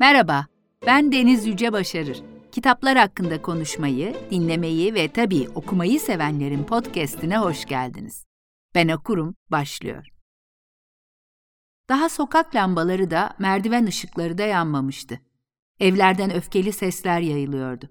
[0.00, 0.46] Merhaba,
[0.86, 2.22] ben Deniz Yüce Başarır.
[2.52, 8.26] Kitaplar hakkında konuşmayı, dinlemeyi ve tabii okumayı sevenlerin podcast'ine hoş geldiniz.
[8.74, 10.06] Ben okurum, başlıyor.
[11.88, 15.20] Daha sokak lambaları da, merdiven ışıkları da yanmamıştı.
[15.80, 17.90] Evlerden öfkeli sesler yayılıyordu.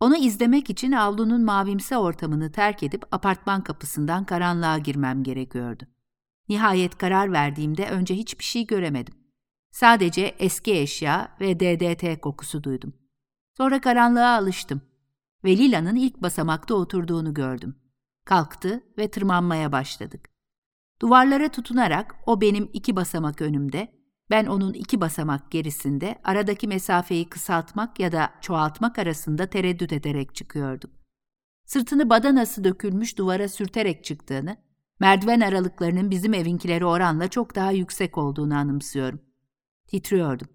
[0.00, 5.84] Onu izlemek için avlunun mavimsi ortamını terk edip apartman kapısından karanlığa girmem gerekiyordu.
[6.48, 9.27] Nihayet karar verdiğimde önce hiçbir şey göremedim.
[9.70, 12.92] Sadece eski eşya ve DDT kokusu duydum.
[13.56, 14.82] Sonra karanlığa alıştım
[15.44, 17.76] ve Lila'nın ilk basamakta oturduğunu gördüm.
[18.24, 20.28] Kalktı ve tırmanmaya başladık.
[21.02, 23.92] Duvarlara tutunarak o benim iki basamak önümde,
[24.30, 30.90] ben onun iki basamak gerisinde aradaki mesafeyi kısaltmak ya da çoğaltmak arasında tereddüt ederek çıkıyorduk.
[31.64, 34.56] Sırtını badanası dökülmüş duvara sürterek çıktığını,
[35.00, 39.27] merdiven aralıklarının bizim evinkileri oranla çok daha yüksek olduğunu anımsıyorum.
[39.88, 40.48] Titriyordum.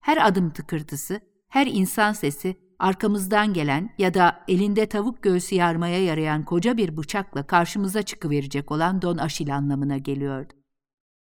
[0.00, 6.44] Her adım tıkırtısı, her insan sesi arkamızdan gelen ya da elinde tavuk göğsü yarmaya yarayan
[6.44, 10.52] koca bir bıçakla karşımıza çıkıverecek olan Don Aşil anlamına geliyordu.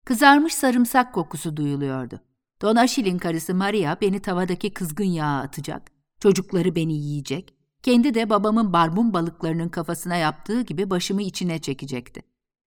[0.05, 2.21] Kızarmış sarımsak kokusu duyuluyordu.
[2.61, 8.73] Don Aşil'in karısı Maria beni tavadaki kızgın yağa atacak, çocukları beni yiyecek, kendi de babamın
[8.73, 12.21] barbun balıklarının kafasına yaptığı gibi başımı içine çekecekti.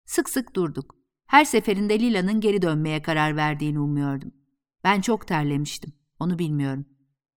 [0.07, 0.95] Sık sık durduk.
[1.27, 4.33] Her seferinde Lila'nın geri dönmeye karar verdiğini umuyordum.
[4.85, 6.87] Ben çok terlemiştim, onu bilmiyorum.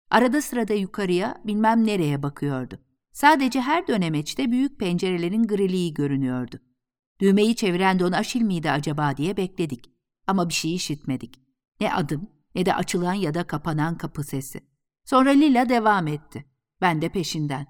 [0.09, 2.80] Arada sırada yukarıya, bilmem nereye bakıyordu.
[3.11, 6.59] Sadece her dönemeçte büyük pencerelerin griliği görünüyordu.
[7.19, 9.92] Düğmeyi çeviren Don Aşil miydi acaba diye bekledik.
[10.28, 11.42] Ama bir şey işitmedik.
[11.80, 14.62] Ne adım, ne de açılan ya da kapanan kapı sesi.
[15.06, 16.45] Sonra Lila devam etti.
[16.81, 17.67] Ben de peşinden.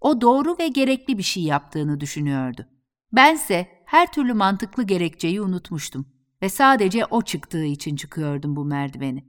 [0.00, 2.66] O doğru ve gerekli bir şey yaptığını düşünüyordu.
[3.12, 6.15] Bense her türlü mantıklı gerekçeyi unutmuştum
[6.46, 9.24] ve sadece o çıktığı için çıkıyordum bu merdiveni.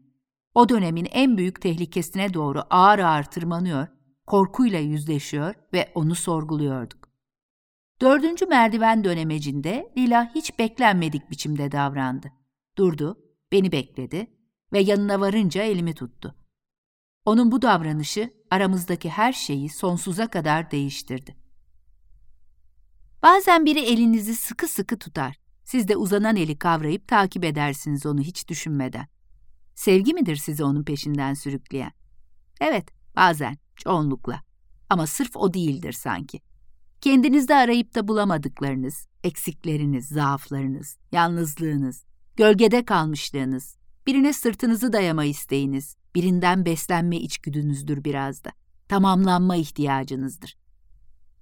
[0.53, 3.87] O dönemin en büyük tehlikesine doğru ağır ağır tırmanıyor,
[4.27, 7.09] korkuyla yüzleşiyor ve onu sorguluyorduk.
[8.01, 12.31] Dördüncü merdiven dönemecinde Lila hiç beklenmedik biçimde davrandı.
[12.77, 13.17] Durdu,
[13.51, 14.27] beni bekledi
[14.73, 16.35] ve yanına varınca elimi tuttu.
[17.25, 21.35] Onun bu davranışı aramızdaki her şeyi sonsuza kadar değiştirdi.
[23.23, 25.46] Bazen biri elinizi sıkı sıkı tutar.
[25.67, 29.07] Siz de uzanan eli kavrayıp takip edersiniz onu hiç düşünmeden.
[29.75, 31.91] Sevgi midir sizi onun peşinden sürükleyen?
[32.61, 34.41] Evet, bazen, çoğunlukla.
[34.89, 36.39] Ama sırf o değildir sanki.
[37.01, 42.03] Kendinizde arayıp da bulamadıklarınız, eksikleriniz, zaaflarınız, yalnızlığınız,
[42.37, 48.51] gölgede kalmışlığınız, birine sırtınızı dayama isteğiniz, birinden beslenme içgüdünüzdür biraz da.
[48.87, 50.57] Tamamlanma ihtiyacınızdır.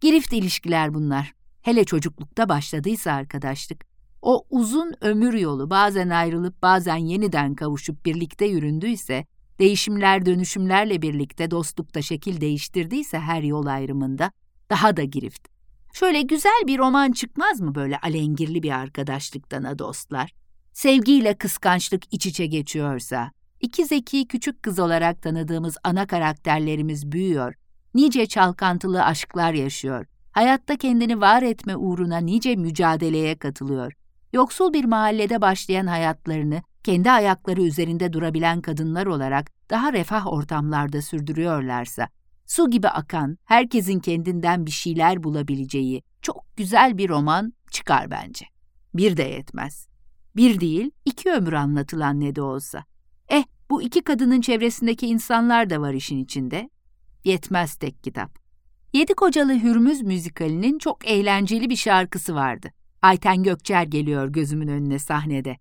[0.01, 1.33] Girift ilişkiler bunlar.
[1.61, 3.94] Hele çocuklukta başladıysa arkadaşlık.
[4.21, 9.25] O uzun ömür yolu bazen ayrılıp bazen yeniden kavuşup birlikte yüründüyse,
[9.59, 14.31] değişimler dönüşümlerle birlikte dostlukta şekil değiştirdiyse her yol ayrımında,
[14.69, 15.47] daha da girift.
[15.93, 20.33] Şöyle güzel bir roman çıkmaz mı böyle alengirli bir arkadaşlıktan ha dostlar?
[20.73, 23.31] Sevgiyle kıskançlık iç içe geçiyorsa,
[23.61, 27.55] iki zeki küçük kız olarak tanıdığımız ana karakterlerimiz büyüyor,
[27.93, 33.93] nice çalkantılı aşklar yaşıyor, hayatta kendini var etme uğruna nice mücadeleye katılıyor.
[34.35, 42.09] Yoksul bir mahallede başlayan hayatlarını kendi ayakları üzerinde durabilen kadınlar olarak daha refah ortamlarda sürdürüyorlarsa,
[42.45, 48.45] su gibi akan, herkesin kendinden bir şeyler bulabileceği çok güzel bir roman çıkar bence.
[48.93, 49.87] Bir de yetmez.
[50.35, 52.83] Bir değil, iki ömür anlatılan ne de olsa.
[53.29, 56.69] Eh, bu iki kadının çevresindeki insanlar da var işin içinde.
[57.23, 58.39] Yetmez tek kitap.
[58.93, 62.71] Yedi Kocalı Hürmüz müzikalinin çok eğlenceli bir şarkısı vardı.
[63.05, 65.57] Ayten Gökçer geliyor gözümün önüne sahnede.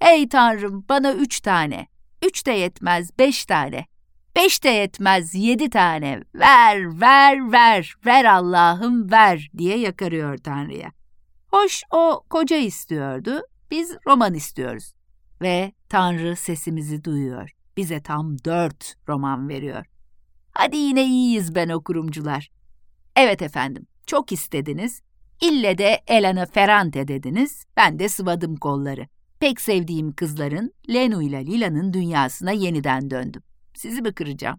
[0.00, 1.86] Ey tanrım bana üç tane.
[2.26, 3.86] Üç de yetmez beş tane.
[4.36, 6.22] Beş de yetmez yedi tane.
[6.34, 10.92] Ver, ver, ver, ver Allah'ım ver diye yakarıyor Tanrı'ya.
[11.46, 14.94] Hoş o koca istiyordu, biz roman istiyoruz.
[15.42, 17.50] Ve Tanrı sesimizi duyuyor.
[17.76, 19.86] Bize tam dört roman veriyor.
[20.50, 22.50] Hadi yine iyiyiz ben okurumcular.
[23.16, 25.02] Evet efendim, çok istediniz.
[25.40, 29.06] İlle de Elena Ferrante dediniz, ben de sıvadım kolları.
[29.40, 33.42] Pek sevdiğim kızların Lenu ile Lila'nın dünyasına yeniden döndüm.
[33.74, 34.58] Sizi mi kıracağım?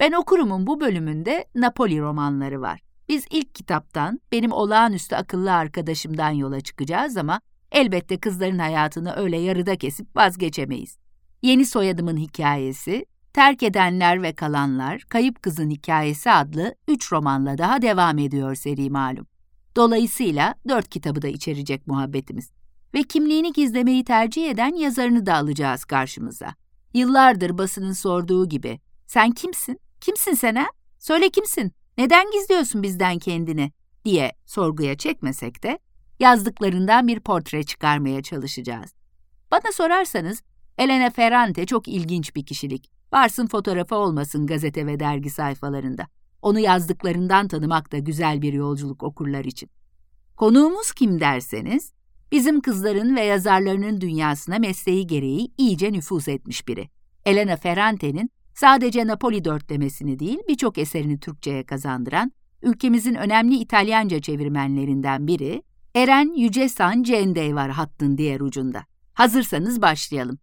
[0.00, 2.80] Ben okurumun bu bölümünde Napoli romanları var.
[3.08, 7.40] Biz ilk kitaptan, benim olağanüstü akıllı arkadaşımdan yola çıkacağız ama
[7.72, 10.98] elbette kızların hayatını öyle yarıda kesip vazgeçemeyiz.
[11.42, 18.18] Yeni soyadımın hikayesi, Terk Edenler ve Kalanlar, Kayıp Kızın Hikayesi adlı üç romanla daha devam
[18.18, 19.31] ediyor seri malum.
[19.76, 22.50] Dolayısıyla dört kitabı da içerecek muhabbetimiz.
[22.94, 26.54] Ve kimliğini gizlemeyi tercih eden yazarını da alacağız karşımıza.
[26.94, 28.80] Yıllardır basının sorduğu gibi.
[29.06, 29.80] Sen kimsin?
[30.00, 30.66] Kimsin sen ha?
[30.98, 31.72] Söyle kimsin?
[31.98, 33.72] Neden gizliyorsun bizden kendini?
[34.04, 35.78] diye sorguya çekmesek de
[36.20, 38.94] yazdıklarından bir portre çıkarmaya çalışacağız.
[39.50, 40.42] Bana sorarsanız
[40.78, 42.90] Elena Ferrante çok ilginç bir kişilik.
[43.12, 46.06] Varsın fotoğrafı olmasın gazete ve dergi sayfalarında.
[46.42, 49.70] Onu yazdıklarından tanımak da güzel bir yolculuk okurlar için.
[50.36, 51.92] Konuğumuz kim derseniz,
[52.32, 56.88] bizim kızların ve yazarlarının dünyasına mesleği gereği iyice nüfuz etmiş biri.
[57.24, 65.62] Elena Ferrante'nin sadece Napoli dörtlemesini değil birçok eserini Türkçe'ye kazandıran ülkemizin önemli İtalyanca çevirmenlerinden biri,
[65.94, 68.84] Eren Yücesan Cendey var hattın diğer ucunda.
[69.14, 70.38] Hazırsanız başlayalım.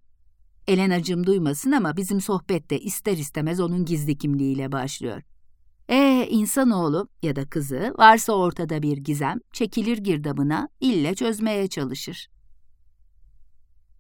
[0.68, 5.22] Elenacığım duymasın ama bizim sohbette ister istemez onun gizli kimliğiyle başlıyor.
[5.90, 12.30] Ee insanoğlu ya da kızı varsa ortada bir gizem çekilir girdabına ille çözmeye çalışır.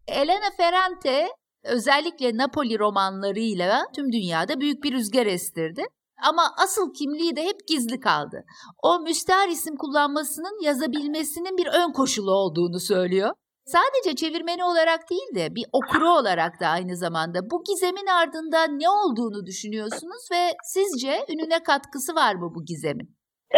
[0.07, 1.27] Elena Ferrante
[1.63, 5.83] özellikle Napoli romanlarıyla tüm dünyada büyük bir rüzgar estirdi.
[6.23, 8.43] Ama asıl kimliği de hep gizli kaldı.
[8.83, 13.33] O müstahar isim kullanmasının yazabilmesinin bir ön koşulu olduğunu söylüyor.
[13.75, 18.89] Sadece çevirmeni olarak değil de bir okuru olarak da aynı zamanda bu gizemin ardında ne
[18.99, 20.43] olduğunu düşünüyorsunuz ve
[20.75, 23.09] sizce ününe katkısı var mı bu gizemin?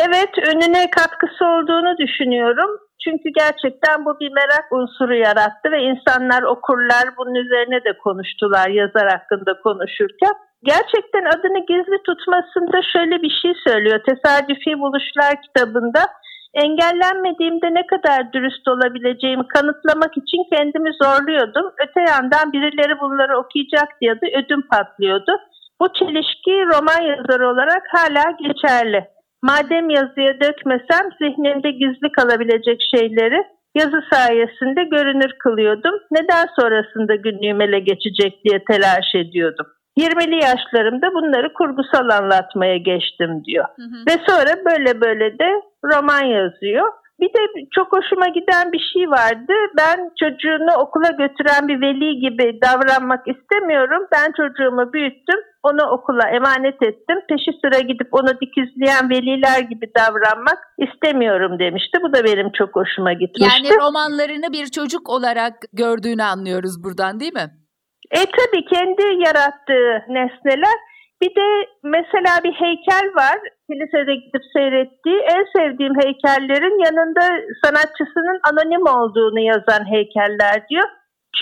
[0.06, 2.72] Evet, ününe katkısı olduğunu düşünüyorum.
[3.04, 9.08] Çünkü gerçekten bu bir merak unsuru yarattı ve insanlar, okurlar bunun üzerine de konuştular yazar
[9.16, 10.36] hakkında konuşurken.
[10.72, 14.00] Gerçekten adını gizli tutmasında şöyle bir şey söylüyor.
[14.10, 16.02] Tesadüfi Buluşlar kitabında
[16.54, 21.72] engellenmediğimde ne kadar dürüst olabileceğimi kanıtlamak için kendimi zorluyordum.
[21.84, 25.32] Öte yandan birileri bunları okuyacak diye de ödüm patlıyordu.
[25.82, 29.06] Bu çelişki roman yazarı olarak hala geçerli.
[29.44, 33.44] Madem yazıya dökmesem zihnimde gizli kalabilecek şeyleri
[33.76, 35.96] yazı sayesinde görünür kılıyordum.
[36.12, 39.66] Neden sonrasında günlüğüm ele geçecek diye telaş ediyordum.
[40.00, 43.66] 20'li yaşlarımda bunları kurgusal anlatmaya geçtim diyor.
[43.76, 43.98] Hı hı.
[44.08, 46.92] Ve sonra böyle böyle de roman yazıyor.
[47.22, 49.54] Bir de çok hoşuma giden bir şey vardı.
[49.78, 54.08] Ben çocuğunu okula götüren bir veli gibi davranmak istemiyorum.
[54.12, 57.18] Ben çocuğumu büyüttüm, onu okula emanet ettim.
[57.30, 61.98] Peşi sıra gidip onu dikizleyen veliler gibi davranmak istemiyorum demişti.
[62.04, 63.50] Bu da benim çok hoşuma gitmişti.
[63.50, 67.48] Yani romanlarını bir çocuk olarak gördüğünü anlıyoruz buradan değil mi?
[68.12, 70.78] E tabii kendi yarattığı nesneler.
[71.22, 73.40] Bir de mesela bir heykel var
[73.72, 75.20] kilisede gidip seyrettiği.
[75.36, 77.24] En sevdiğim heykellerin yanında
[77.64, 80.88] sanatçısının anonim olduğunu yazan heykeller diyor.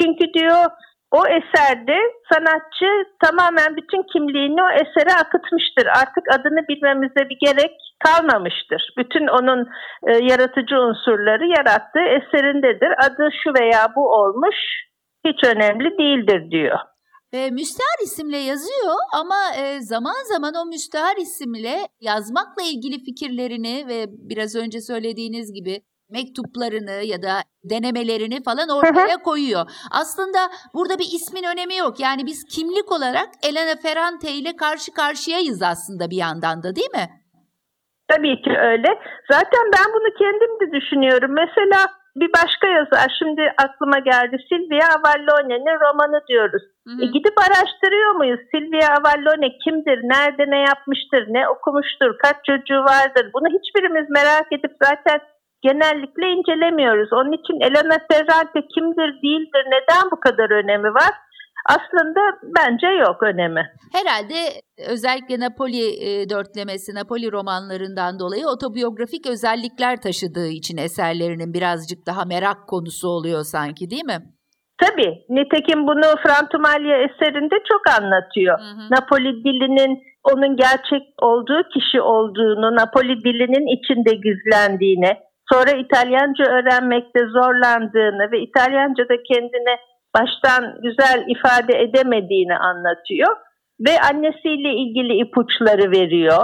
[0.01, 0.65] Çünkü diyor
[1.11, 1.97] o eserde
[2.33, 2.89] sanatçı
[3.23, 5.85] tamamen bütün kimliğini o esere akıtmıştır.
[6.01, 7.71] Artık adını bilmemize bir gerek
[8.05, 8.93] kalmamıştır.
[8.97, 9.67] Bütün onun
[10.07, 12.91] e, yaratıcı unsurları yarattığı eserindedir.
[13.05, 14.55] Adı şu veya bu olmuş
[15.25, 16.79] hiç önemli değildir diyor.
[17.33, 24.05] E, müstehar isimle yazıyor ama e, zaman zaman o müstehar isimle yazmakla ilgili fikirlerini ve
[24.09, 27.33] biraz önce söylediğiniz gibi mektuplarını ya da
[27.63, 29.65] denemelerini falan ortaya koyuyor.
[29.91, 30.39] Aslında
[30.73, 31.99] burada bir ismin önemi yok.
[31.99, 37.09] Yani biz kimlik olarak Elena Ferrante ile karşı karşıyayız aslında bir yandan da değil mi?
[38.07, 38.87] Tabii ki öyle.
[39.31, 41.31] Zaten ben bunu kendim de düşünüyorum.
[41.31, 44.35] Mesela bir başka yazar şimdi aklıma geldi.
[44.49, 46.63] Silvia Avallone'nin romanı diyoruz.
[46.87, 47.01] Hı hı.
[47.03, 48.39] E gidip araştırıyor muyuz?
[48.51, 49.99] Silvia Avallone kimdir?
[50.13, 51.23] Nerede ne yapmıştır?
[51.29, 52.17] Ne okumuştur?
[52.23, 53.25] Kaç çocuğu vardır?
[53.33, 55.19] Bunu hiçbirimiz merak edip zaten
[55.61, 57.13] genellikle incelemiyoruz.
[57.13, 61.13] Onun için Elena Ferrante kimdir, değildir, neden bu kadar önemi var?
[61.65, 62.19] Aslında
[62.57, 63.63] bence yok önemi.
[63.91, 64.35] Herhalde
[64.87, 72.67] özellikle Napoli e, dörtlemesi, Napoli romanlarından dolayı otobiyografik özellikler taşıdığı için eserlerinin birazcık daha merak
[72.67, 74.19] konusu oluyor sanki değil mi?
[74.83, 75.13] Tabii.
[75.29, 78.59] Nitekim bunu Frantumalia eserinde çok anlatıyor.
[78.59, 78.83] Hı hı.
[78.91, 85.11] Napoli dilinin onun gerçek olduğu kişi olduğunu, Napoli dilinin içinde gizlendiğini,
[85.51, 89.73] sonra İtalyanca öğrenmekte zorlandığını ve İtalyanca'da kendine
[90.15, 93.35] baştan güzel ifade edemediğini anlatıyor
[93.87, 96.43] ve annesiyle ilgili ipuçları veriyor.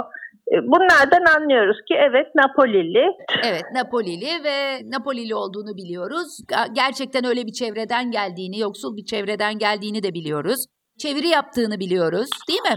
[0.52, 3.04] E, bunlardan anlıyoruz ki evet Napolili.
[3.44, 4.56] Evet Napolili ve
[4.90, 6.38] Napolili olduğunu biliyoruz.
[6.72, 10.66] Gerçekten öyle bir çevreden geldiğini, yoksul bir çevreden geldiğini de biliyoruz.
[10.98, 12.76] Çeviri yaptığını biliyoruz değil mi?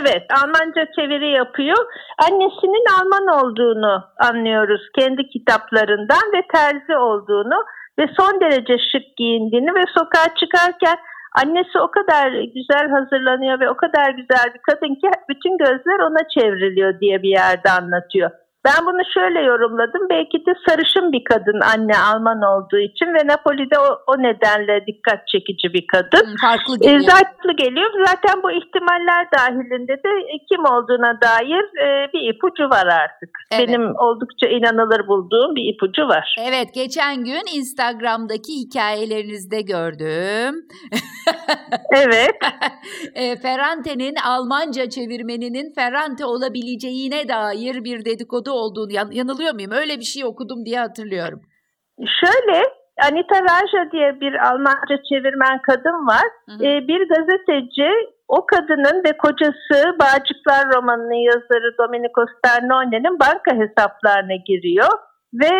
[0.00, 1.76] Evet, Almanca çeviri yapıyor.
[2.26, 7.64] Annesinin Alman olduğunu anlıyoruz kendi kitaplarından ve terzi olduğunu
[7.98, 10.96] ve son derece şık giyindiğini ve sokağa çıkarken
[11.42, 16.28] annesi o kadar güzel hazırlanıyor ve o kadar güzel bir kadın ki bütün gözler ona
[16.28, 18.30] çevriliyor diye bir yerde anlatıyor.
[18.64, 20.02] Ben bunu şöyle yorumladım.
[20.10, 25.28] Belki de sarışın bir kadın anne Alman olduğu için ve Napoli'de o, o nedenle dikkat
[25.28, 26.26] çekici bir kadın.
[26.26, 27.00] Hmm, farklı geliyor.
[27.00, 27.90] E, farklı geliyor.
[28.06, 30.12] Zaten bu ihtimaller dahilinde de
[30.48, 33.30] kim olduğuna dair e, bir ipucu var artık.
[33.52, 33.68] Evet.
[33.68, 36.36] Benim oldukça inanılır bulduğum bir ipucu var.
[36.48, 40.54] Evet geçen gün Instagram'daki hikayelerinizde gördüm.
[41.96, 42.36] evet.
[43.14, 49.72] e, Ferrante'nin Almanca çevirmeninin Ferrante olabileceğine dair bir dedikodu adı olduğunu yan, yanılıyor muyum?
[49.72, 51.40] Öyle bir şey okudum diye hatırlıyorum.
[52.20, 52.62] Şöyle
[53.06, 56.26] Anita Raja diye bir Almanca çevirmen kadın var.
[56.48, 56.64] Hı hı.
[56.64, 57.90] Ee, bir gazeteci
[58.28, 64.92] o kadının ve kocası Bağcıklar romanının yazarı Domenico Starnone'nin banka hesaplarına giriyor
[65.34, 65.52] ve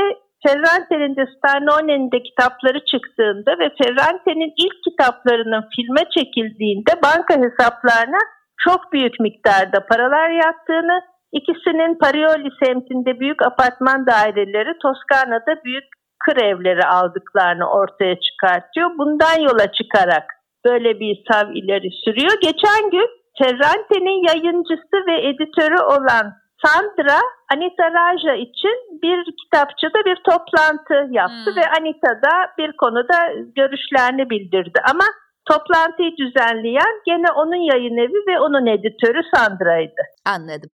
[0.46, 8.22] Ferrante'nin de Starnone'nin de kitapları çıktığında ve Ferrante'nin ilk kitaplarının filme çekildiğinde banka hesaplarına
[8.64, 11.00] çok büyük miktarda paralar yattığını
[11.32, 15.84] İkisinin Parioli semtinde büyük apartman daireleri, Toskana'da büyük
[16.24, 18.90] kır evleri aldıklarını ortaya çıkartıyor.
[18.98, 20.26] Bundan yola çıkarak
[20.64, 22.34] böyle bir sav ileri sürüyor.
[22.42, 23.08] Geçen gün
[23.38, 26.26] Ferrante'nin yayıncısı ve editörü olan
[26.64, 27.20] Sandra
[27.52, 31.56] Anita Raja için bir kitapçıda bir toplantı yaptı hmm.
[31.56, 33.18] ve Anita da bir konuda
[33.56, 34.80] görüşlerini bildirdi.
[34.90, 35.04] Ama
[35.50, 40.02] toplantıyı düzenleyen gene onun yayın evi ve onun editörü Sandra'ydı.
[40.26, 40.70] Anladım.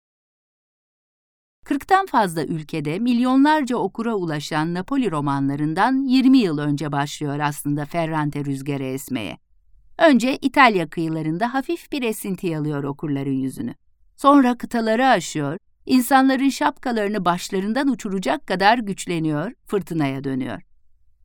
[1.65, 8.85] 40'tan fazla ülkede milyonlarca okura ulaşan Napoli romanlarından 20 yıl önce başlıyor aslında Ferrante rüzgarı
[8.85, 9.39] esmeye.
[9.99, 13.75] Önce İtalya kıyılarında hafif bir esinti alıyor okurların yüzünü.
[14.17, 20.63] Sonra kıtaları aşıyor, insanların şapkalarını başlarından uçuracak kadar güçleniyor, fırtınaya dönüyor.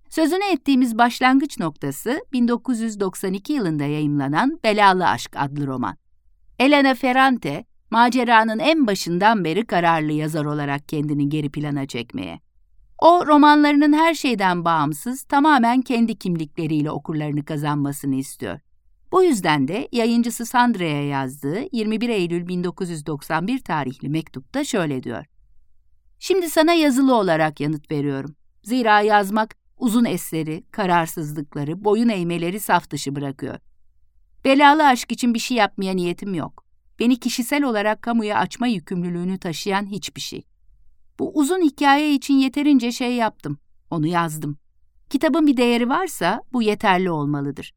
[0.09, 5.97] Sözünü ettiğimiz başlangıç noktası 1992 yılında yayımlanan Belalı Aşk adlı roman.
[6.59, 12.39] Elena Ferrante, maceranın en başından beri kararlı yazar olarak kendini geri plana çekmeye.
[12.99, 18.59] O, romanlarının her şeyden bağımsız, tamamen kendi kimlikleriyle okurlarını kazanmasını istiyor.
[19.11, 25.25] Bu yüzden de yayıncısı Sandra'ya yazdığı 21 Eylül 1991 tarihli mektupta şöyle diyor.
[26.19, 28.35] Şimdi sana yazılı olarak yanıt veriyorum.
[28.63, 33.59] Zira yazmak uzun esleri, kararsızlıkları, boyun eğmeleri saf dışı bırakıyor.
[34.45, 36.64] Belalı aşk için bir şey yapmaya niyetim yok
[36.99, 40.43] beni kişisel olarak kamuya açma yükümlülüğünü taşıyan hiçbir şey.
[41.19, 43.57] Bu uzun hikaye için yeterince şey yaptım,
[43.89, 44.57] onu yazdım.
[45.09, 47.73] Kitabın bir değeri varsa bu yeterli olmalıdır.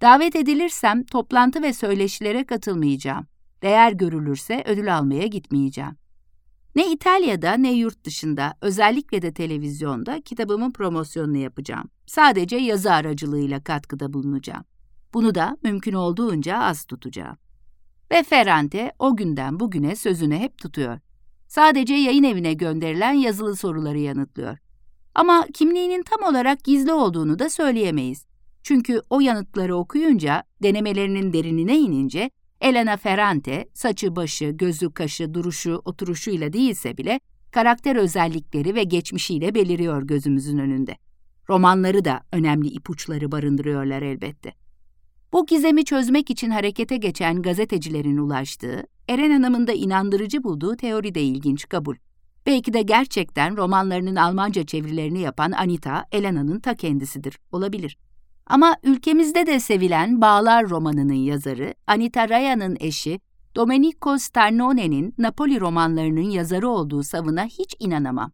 [0.00, 3.26] Davet edilirsem toplantı ve söyleşilere katılmayacağım.
[3.62, 5.96] Değer görülürse ödül almaya gitmeyeceğim.
[6.74, 11.88] Ne İtalya'da ne yurt dışında, özellikle de televizyonda kitabımın promosyonunu yapacağım.
[12.06, 14.64] Sadece yazı aracılığıyla katkıda bulunacağım.
[15.14, 17.36] Bunu da mümkün olduğunca az tutacağım.
[18.10, 20.98] Ve Ferrante o günden bugüne sözünü hep tutuyor.
[21.48, 24.58] Sadece yayın evine gönderilen yazılı soruları yanıtlıyor.
[25.14, 28.26] Ama kimliğinin tam olarak gizli olduğunu da söyleyemeyiz.
[28.62, 36.52] Çünkü o yanıtları okuyunca, denemelerinin derinine inince, Elena Ferrante, saçı başı, gözü kaşı, duruşu, oturuşuyla
[36.52, 37.20] değilse bile,
[37.52, 40.96] karakter özellikleri ve geçmişiyle beliriyor gözümüzün önünde.
[41.48, 44.65] Romanları da önemli ipuçları barındırıyorlar elbette.
[45.32, 51.22] Bu gizemi çözmek için harekete geçen gazetecilerin ulaştığı, Eren Hanım'ın da inandırıcı bulduğu teori de
[51.22, 51.96] ilginç kabul.
[52.46, 57.98] Belki de gerçekten romanlarının Almanca çevirilerini yapan Anita, Elena'nın ta kendisidir, olabilir.
[58.46, 63.20] Ama ülkemizde de sevilen Bağlar romanının yazarı, Anita Raya'nın eşi,
[63.56, 68.32] Domenico Starnone'nin Napoli romanlarının yazarı olduğu savına hiç inanamam.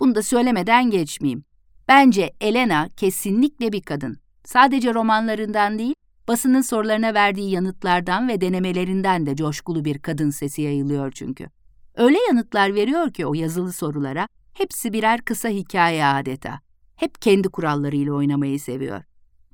[0.00, 1.44] Bunu da söylemeden geçmeyeyim.
[1.88, 4.18] Bence Elena kesinlikle bir kadın.
[4.44, 5.94] Sadece romanlarından değil,
[6.28, 11.46] Basının sorularına verdiği yanıtlardan ve denemelerinden de coşkulu bir kadın sesi yayılıyor çünkü.
[11.94, 16.60] Öyle yanıtlar veriyor ki o yazılı sorulara, hepsi birer kısa hikaye adeta.
[16.96, 19.02] Hep kendi kurallarıyla oynamayı seviyor.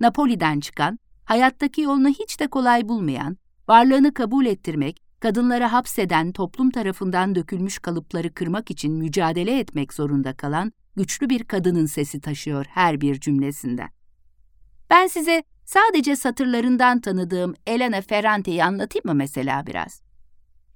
[0.00, 3.36] Napoli'den çıkan, hayattaki yolunu hiç de kolay bulmayan,
[3.68, 10.72] varlığını kabul ettirmek, kadınlara hapseden toplum tarafından dökülmüş kalıpları kırmak için mücadele etmek zorunda kalan
[10.96, 13.88] güçlü bir kadının sesi taşıyor her bir cümlesinden.
[14.90, 20.02] Ben size Sadece satırlarından tanıdığım Elena Ferrante'yi anlatayım mı mesela biraz?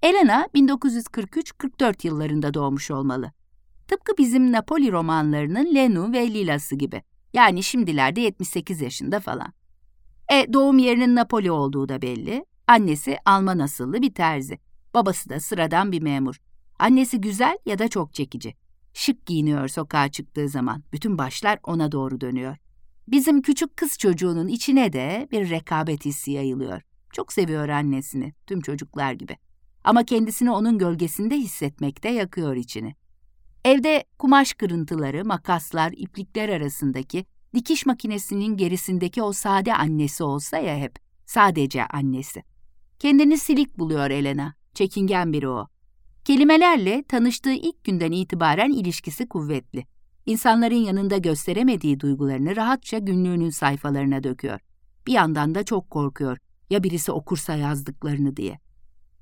[0.02, 3.32] Elena 1943-44 yıllarında doğmuş olmalı.
[3.88, 7.02] Tıpkı bizim Napoli romanlarının Lenu ve Lila'sı gibi.
[7.32, 9.52] Yani şimdilerde 78 yaşında falan.
[10.32, 12.44] E doğum yerinin Napoli olduğu da belli.
[12.66, 14.58] Annesi Alman asıllı bir terzi.
[14.94, 16.40] Babası da sıradan bir memur.
[16.78, 18.54] Annesi güzel ya da çok çekici.
[18.94, 20.82] Şık giyiniyor sokağa çıktığı zaman.
[20.92, 22.56] Bütün başlar ona doğru dönüyor.
[23.08, 26.82] Bizim küçük kız çocuğunun içine de bir rekabet hissi yayılıyor.
[27.12, 29.36] Çok seviyor annesini, tüm çocuklar gibi.
[29.84, 32.94] Ama kendisini onun gölgesinde hissetmekte yakıyor içini.
[33.64, 40.98] Evde kumaş kırıntıları, makaslar, iplikler arasındaki dikiş makinesinin gerisindeki o sade annesi olsa ya hep,
[41.26, 42.42] sadece annesi.
[42.98, 45.66] Kendini silik buluyor Elena, çekingen biri o.
[46.24, 49.86] Kelimelerle tanıştığı ilk günden itibaren ilişkisi kuvvetli.
[50.26, 54.60] İnsanların yanında gösteremediği duygularını rahatça günlüğünün sayfalarına döküyor.
[55.06, 56.38] Bir yandan da çok korkuyor,
[56.70, 58.58] ya birisi okursa yazdıklarını diye.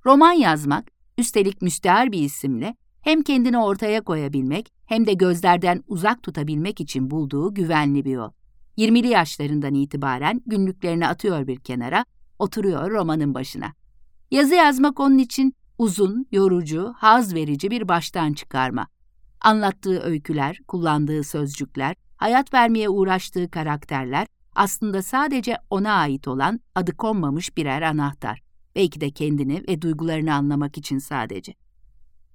[0.06, 6.80] Roman yazmak, üstelik müstehar bir isimle, hem kendini ortaya koyabilmek hem de gözlerden uzak tutabilmek
[6.80, 8.30] için bulduğu güvenli bir yol.
[8.78, 12.04] 20'li yaşlarından itibaren günlüklerini atıyor bir kenara,
[12.38, 13.72] oturuyor romanın başına.
[14.30, 18.86] Yazı yazmak onun için uzun, yorucu, haz verici bir baştan çıkarma.
[19.40, 27.56] Anlattığı öyküler, kullandığı sözcükler, hayat vermeye uğraştığı karakterler aslında sadece ona ait olan adı konmamış
[27.56, 28.42] birer anahtar.
[28.74, 31.54] Belki de kendini ve duygularını anlamak için sadece.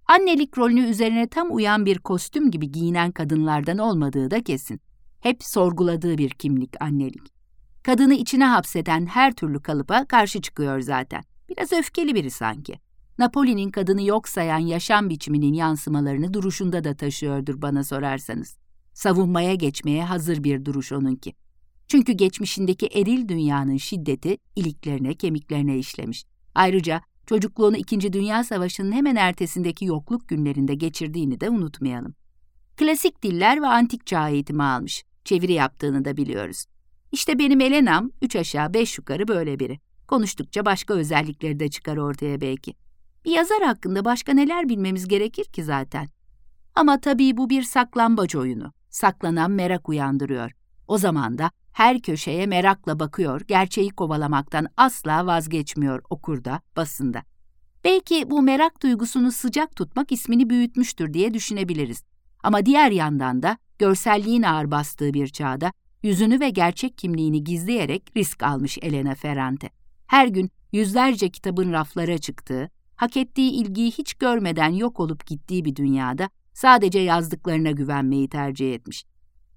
[0.05, 4.81] Annelik rolünü üzerine tam uyan bir kostüm gibi giyinen kadınlardan olmadığı da kesin.
[5.19, 7.35] Hep sorguladığı bir kimlik annelik.
[7.83, 11.23] Kadını içine hapseden her türlü kalıba karşı çıkıyor zaten.
[11.49, 12.79] Biraz öfkeli biri sanki.
[13.17, 18.57] Napoli'nin kadını yok sayan yaşam biçiminin yansımalarını duruşunda da taşıyordur bana sorarsanız.
[18.93, 21.33] Savunmaya geçmeye hazır bir duruş onunki.
[21.87, 26.25] Çünkü geçmişindeki eril dünyanın şiddeti iliklerine, kemiklerine işlemiş.
[26.55, 32.15] Ayrıca çocukluğunu İkinci Dünya Savaşı'nın hemen ertesindeki yokluk günlerinde geçirdiğini de unutmayalım.
[32.77, 35.03] Klasik diller ve antik çağ eğitimi almış.
[35.25, 36.65] Çeviri yaptığını da biliyoruz.
[37.11, 39.79] İşte benim Elena'm üç aşağı beş yukarı böyle biri.
[40.07, 42.84] Konuştukça başka özellikleri de çıkar ortaya belki.
[43.25, 46.07] Bir yazar hakkında başka neler bilmemiz gerekir ki zaten.
[46.75, 48.73] Ama tabii bu bir saklambaç oyunu.
[48.89, 50.51] Saklanan merak uyandırıyor.
[50.87, 57.23] O zaman da her köşeye merakla bakıyor, gerçeği kovalamaktan asla vazgeçmiyor okurda, basında.
[57.83, 62.03] Belki bu merak duygusunu sıcak tutmak ismini büyütmüştür diye düşünebiliriz.
[62.43, 65.71] Ama diğer yandan da görselliğin ağır bastığı bir çağda
[66.03, 69.69] yüzünü ve gerçek kimliğini gizleyerek risk almış Elena Ferrante.
[70.07, 75.75] Her gün yüzlerce kitabın raflara çıktığı, hak ettiği ilgiyi hiç görmeden yok olup gittiği bir
[75.75, 79.05] dünyada sadece yazdıklarına güvenmeyi tercih etmiş.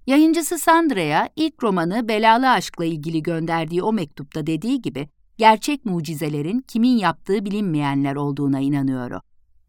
[0.06, 5.08] Yayıncısı Sandra'ya ilk romanı Belalı Aşk'la ilgili gönderdiği o mektupta dediği gibi
[5.38, 9.20] gerçek mucizelerin kimin yaptığı bilinmeyenler olduğuna inanıyor o.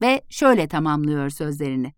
[0.01, 1.93] Ve şöyle tamamlıyor sözlerini.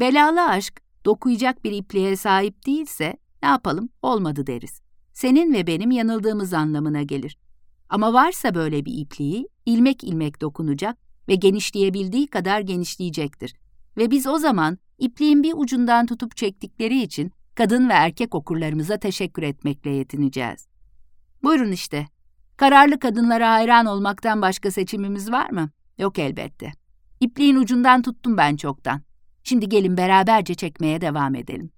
[0.00, 4.80] Belalı aşk dokuyacak bir ipliğe sahip değilse ne yapalım olmadı deriz.
[5.12, 7.38] Senin ve benim yanıldığımız anlamına gelir.
[7.88, 13.54] Ama varsa böyle bir ipliği ilmek ilmek dokunacak ve genişleyebildiği kadar genişleyecektir.
[13.96, 19.42] Ve biz o zaman ipliğin bir ucundan tutup çektikleri için kadın ve erkek okurlarımıza teşekkür
[19.42, 20.68] etmekle yetineceğiz.
[21.42, 22.06] Buyurun işte.
[22.56, 25.70] Kararlı kadınlara hayran olmaktan başka seçimimiz var mı?
[25.98, 26.72] Yok elbette.
[27.20, 29.02] İpliğin ucundan tuttum ben çoktan.
[29.44, 31.70] Şimdi gelin beraberce çekmeye devam edelim.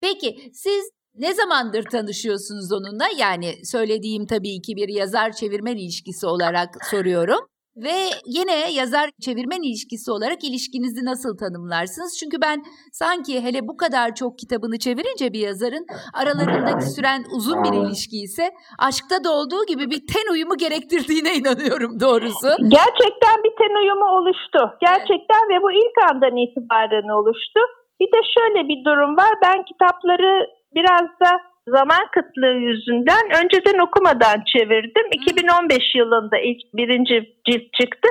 [0.00, 3.06] Peki siz ne zamandır tanışıyorsunuz onunla?
[3.18, 7.40] Yani söylediğim tabii ki bir yazar çevirmen ilişkisi olarak soruyorum.
[7.76, 12.18] Ve yine yazar çevirmen ilişkisi olarak ilişkinizi nasıl tanımlarsınız?
[12.20, 12.58] Çünkü ben
[12.92, 15.86] sanki hele bu kadar çok kitabını çevirince bir yazarın
[16.20, 22.00] aralarındaki süren uzun bir ilişki ise aşkta da olduğu gibi bir ten uyumu gerektirdiğine inanıyorum
[22.00, 22.48] doğrusu.
[22.78, 24.60] Gerçekten bir ten uyumu oluştu.
[24.80, 27.60] Gerçekten ve bu ilk andan itibaren oluştu.
[28.00, 29.32] Bir de şöyle bir durum var.
[29.42, 35.06] Ben kitapları biraz da zaman kıtlığı yüzünden önceden okumadan çevirdim.
[35.12, 38.08] 2015 yılında ilk birinci cilt çıktı.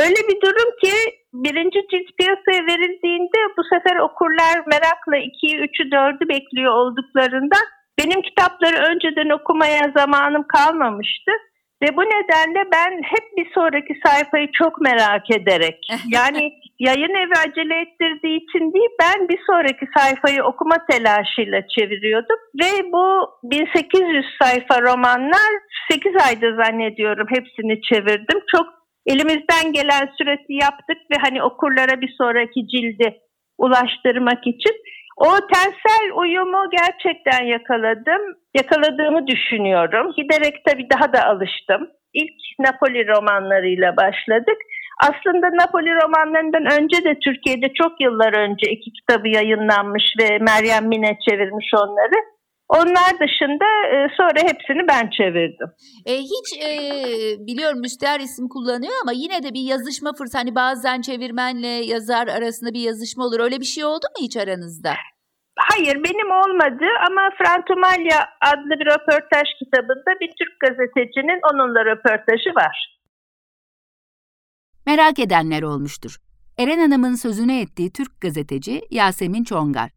[0.00, 0.94] Öyle bir durum ki
[1.32, 7.64] birinci cilt piyasaya verildiğinde bu sefer okurlar merakla 2'yi, 3'ü, 4'ü bekliyor olduklarından
[7.98, 11.32] benim kitapları önceden okumaya zamanım kalmamıştı.
[11.82, 16.52] Ve bu nedenle ben hep bir sonraki sayfayı çok merak ederek yani
[16.86, 22.38] yayın evi acele ettirdiği için değil ben bir sonraki sayfayı okuma telaşıyla çeviriyordum.
[22.62, 23.06] Ve bu
[23.42, 25.52] 1800 sayfa romanlar
[25.90, 28.40] 8 ayda zannediyorum hepsini çevirdim.
[28.56, 28.66] Çok
[29.06, 33.18] elimizden gelen süresi yaptık ve hani okurlara bir sonraki cildi
[33.58, 34.76] ulaştırmak için.
[35.16, 38.22] O tensel uyumu gerçekten yakaladım.
[38.54, 40.12] Yakaladığımı düşünüyorum.
[40.16, 41.88] Giderek tabii daha da alıştım.
[42.14, 44.58] İlk Napoli romanlarıyla başladık.
[45.08, 51.18] Aslında Napoli romanlarından önce de Türkiye'de çok yıllar önce iki kitabı yayınlanmış ve Meryem Mine
[51.28, 52.18] çevirmiş onları.
[52.68, 55.68] Onlar dışında e, sonra hepsini ben çevirdim.
[56.06, 56.70] E, hiç e,
[57.46, 60.38] biliyorum müstehar isim kullanıyor ama yine de bir yazışma fırsatı.
[60.38, 63.40] Hani bazen çevirmenle yazar arasında bir yazışma olur.
[63.40, 64.92] Öyle bir şey oldu mu hiç aranızda?
[65.58, 73.01] Hayır benim olmadı ama Frantumalya adlı bir röportaj kitabında bir Türk gazetecinin onunla röportajı var.
[74.86, 76.18] Merak edenler olmuştur.
[76.58, 79.90] Eren Hanım'ın sözünü ettiği Türk gazeteci Yasemin Çongar.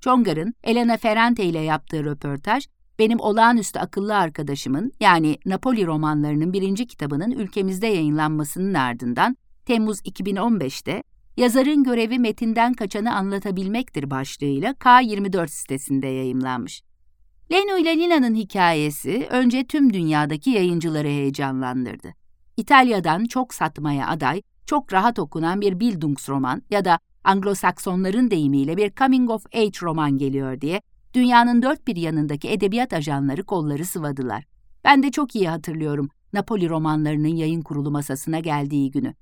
[0.00, 2.66] Çongar'ın Elena Ferrante ile yaptığı röportaj,
[2.98, 11.02] benim olağanüstü akıllı arkadaşımın yani Napoli romanlarının birinci kitabının ülkemizde yayınlanmasının ardından Temmuz 2015'te
[11.36, 16.82] yazarın görevi metinden kaçanı anlatabilmektir başlığıyla K24 sitesinde yayımlanmış.
[17.52, 22.14] Leno ile Lina'nın hikayesi önce tüm dünyadaki yayıncıları heyecanlandırdı.
[22.56, 29.30] İtalya'dan çok satmaya aday, çok rahat okunan bir Bildungsroman ya da Anglo-Saksonların deyimiyle bir coming
[29.30, 30.82] of age roman geliyor diye
[31.14, 34.44] dünyanın dört bir yanındaki edebiyat ajanları kolları sıvadılar.
[34.84, 39.14] Ben de çok iyi hatırlıyorum Napoli romanlarının yayın kurulu masasına geldiği günü.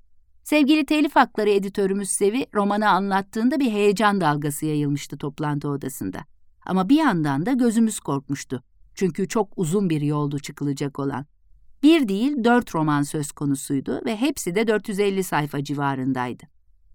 [0.42, 6.18] Sevgili telif hakları editörümüz Sevi romanı anlattığında bir heyecan dalgası yayılmıştı toplantı odasında.
[6.66, 8.62] Ama bir yandan da gözümüz korkmuştu.
[8.94, 11.26] Çünkü çok uzun bir yoldu çıkılacak olan.
[11.84, 16.44] Bir değil dört roman söz konusuydu ve hepsi de 450 sayfa civarındaydı.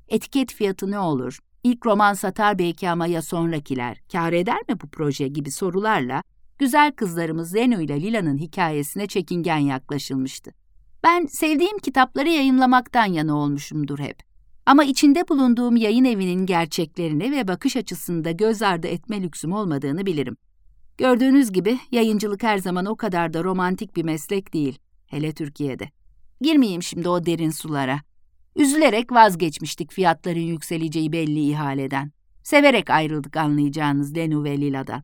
[0.08, 1.40] Etiket fiyatı ne olur?
[1.64, 4.02] İlk roman satar belki ama ya sonrakiler?
[4.12, 6.24] Kâr eder mi bu proje gibi sorularla
[6.60, 10.52] güzel kızlarımız Zeno ile Lila'nın hikayesine çekingen yaklaşılmıştı.
[11.04, 14.20] Ben sevdiğim kitapları yayınlamaktan yana olmuşumdur hep.
[14.66, 20.38] Ama içinde bulunduğum yayın evinin gerçeklerini ve bakış açısında göz ardı etme lüksüm olmadığını bilirim.
[21.00, 25.90] Gördüğünüz gibi yayıncılık her zaman o kadar da romantik bir meslek değil, hele Türkiye'de.
[26.42, 28.02] Girmeyeyim şimdi o derin sulara.
[28.56, 32.12] Üzülerek vazgeçmiştik fiyatların yükseleceği belli ihaleden.
[32.44, 35.04] Severek ayrıldık anlayacağınız Lenu ve Lila'dan.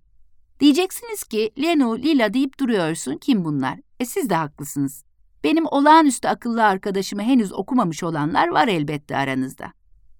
[0.60, 3.80] Diyeceksiniz ki Lenu, Lila deyip duruyorsun kim bunlar?
[4.00, 5.04] E siz de haklısınız.
[5.44, 9.74] Benim olağanüstü akıllı arkadaşımı henüz okumamış olanlar var elbette aranızda.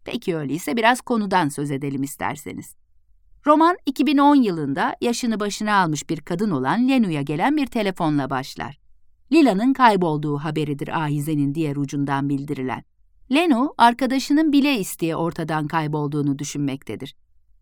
[0.06, 2.76] Peki öyleyse biraz konudan söz edelim isterseniz.
[3.48, 8.80] Roman 2010 yılında yaşını başına almış bir kadın olan Lenu'ya gelen bir telefonla başlar.
[9.32, 12.84] Lila'nın kaybolduğu haberidir Ahize'nin diğer ucundan bildirilen.
[13.32, 17.16] Lenu, arkadaşının bile isteye ortadan kaybolduğunu düşünmektedir.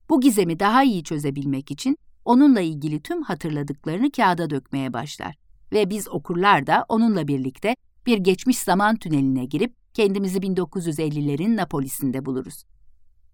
[0.10, 5.36] Bu gizemi daha iyi çözebilmek için onunla ilgili tüm hatırladıklarını kağıda dökmeye başlar
[5.72, 12.64] ve biz okurlar da onunla birlikte bir geçmiş zaman tüneline girip kendimizi 1950'lerin Napoli'sinde buluruz.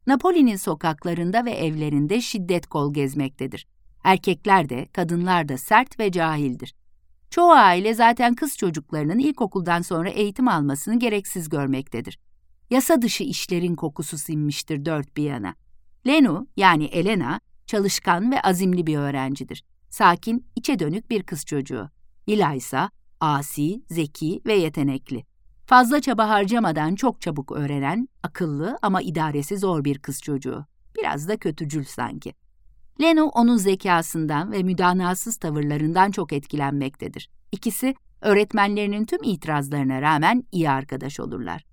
[0.10, 3.68] Napoli'nin sokaklarında ve evlerinde şiddet kol gezmektedir.
[4.04, 6.76] Erkekler de, kadınlar da sert ve cahildir.
[7.30, 12.20] Çoğu aile zaten kız çocuklarının ilkokuldan sonra eğitim almasını gereksiz görmektedir.
[12.70, 15.56] Yasa dışı işlerin kokusu sinmiştir dört bir yana.
[16.08, 19.64] Lenu yani Elena çalışkan ve azimli bir öğrencidir.
[19.90, 21.90] Sakin, içe dönük bir kız çocuğu.
[22.30, 25.29] Lila ise asi, zeki ve yetenekli.
[25.70, 30.66] Fazla çaba harcamadan çok çabuk öğrenen, akıllı ama idaresi zor bir kız çocuğu.
[30.98, 32.34] Biraz da kötücül sanki.
[33.02, 37.30] Leno onun zekasından ve müdanasız tavırlarından çok etkilenmektedir.
[37.52, 41.66] İkisi öğretmenlerinin tüm itirazlarına rağmen iyi arkadaş olurlar.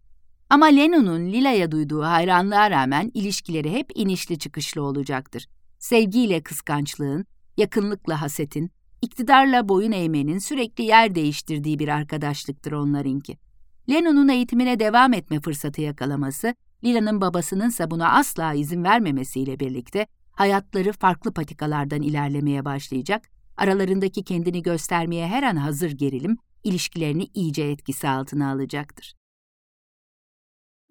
[0.51, 5.47] Ama Leno'nun Lila'ya duyduğu hayranlığa rağmen ilişkileri hep inişli çıkışlı olacaktır.
[5.79, 8.71] Sevgiyle kıskançlığın, yakınlıkla hasetin,
[9.03, 13.46] iktidarla boyun eğmenin sürekli yer değiştirdiği bir arkadaşlıktır onlarınki.
[13.91, 20.93] Leno'nun eğitimine devam etme fırsatı yakalaması, Lila'nın babasının ise buna asla izin vermemesiyle birlikte hayatları
[20.93, 28.51] farklı patikalardan ilerlemeye başlayacak, aralarındaki kendini göstermeye her an hazır gerilim, ilişkilerini iyice etkisi altına
[28.53, 29.15] alacaktır.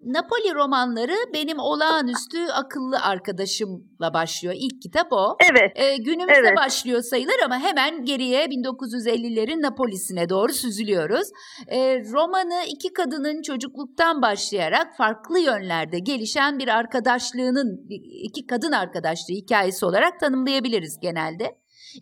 [0.00, 4.54] Napoli romanları benim olağanüstü akıllı arkadaşımla başlıyor.
[4.58, 5.36] İlk kitap o.
[5.50, 5.72] Evet.
[5.74, 6.56] Ee, günümüzde evet.
[6.56, 11.28] başlıyor sayılır ama hemen geriye 1950'lerin Napoli'sine doğru süzülüyoruz.
[11.68, 17.86] Ee, romanı iki kadının çocukluktan başlayarak farklı yönlerde gelişen bir arkadaşlığının,
[18.24, 21.44] iki kadın arkadaşlığı hikayesi olarak tanımlayabiliriz genelde.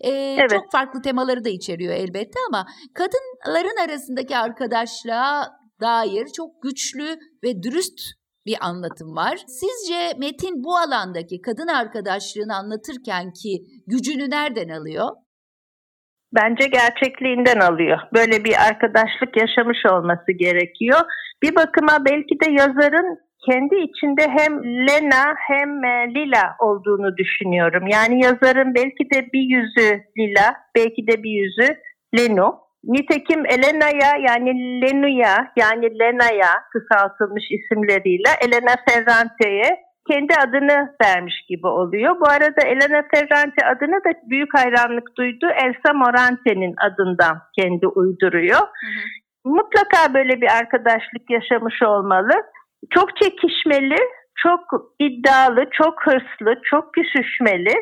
[0.01, 0.51] Ee, Evet.
[0.51, 7.09] Çok farklı temaları da içeriyor elbette ama kadınların arasındaki arkadaşlığa dair çok güçlü
[7.45, 8.01] ve dürüst
[8.47, 9.37] bir anlatım var.
[9.47, 13.53] Sizce Metin bu alandaki kadın arkadaşlığını anlatırken ki
[13.87, 15.09] gücünü nereden alıyor?
[16.35, 17.99] Bence gerçekliğinden alıyor.
[18.15, 21.01] Böyle bir arkadaşlık yaşamış olması gerekiyor.
[21.43, 23.19] Bir bakıma belki de yazarın
[23.51, 27.87] kendi içinde hem Lena hem e, Lila olduğunu düşünüyorum.
[27.87, 31.77] Yani yazarın belki de bir yüzü Lila, belki de bir yüzü
[32.19, 32.64] Leno.
[32.87, 42.21] Nitekim Elena'ya yani Lenu'ya yani Lena'ya kısaltılmış isimleriyle Elena Ferrante'ye kendi adını vermiş gibi oluyor.
[42.21, 45.47] Bu arada Elena Ferrante adını da büyük hayranlık duydu.
[45.65, 48.61] Elsa Morante'nin adından kendi uyduruyor.
[49.45, 52.33] Mutlaka böyle bir arkadaşlık yaşamış olmalı.
[52.91, 53.99] Çok çekişmeli,
[54.43, 54.61] çok
[54.99, 57.75] iddialı, çok hırslı, çok küsüşmeli.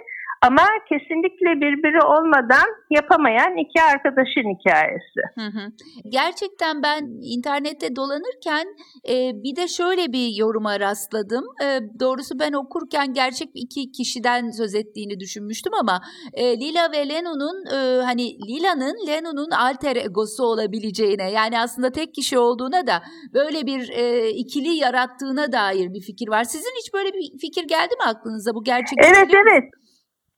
[0.42, 5.20] Ama kesinlikle birbiri olmadan yapamayan iki arkadaşın hikayesi.
[5.34, 5.64] Hı hı.
[6.08, 8.66] Gerçekten ben internette dolanırken
[9.08, 11.44] e, bir de şöyle bir yoruma rastladım.
[11.64, 11.66] E,
[12.00, 16.00] doğrusu ben okurken gerçek iki kişiden söz ettiğini düşünmüştüm ama
[16.32, 22.38] e, Lila ve Leno'nun e, hani Lila'nın Leno'nun alter egosu olabileceğine yani aslında tek kişi
[22.38, 23.02] olduğuna da
[23.34, 26.44] böyle bir e, ikili yarattığına dair bir fikir var.
[26.44, 28.98] Sizin hiç böyle bir fikir geldi mi aklınıza bu gerçek?
[29.04, 29.81] Evet evet.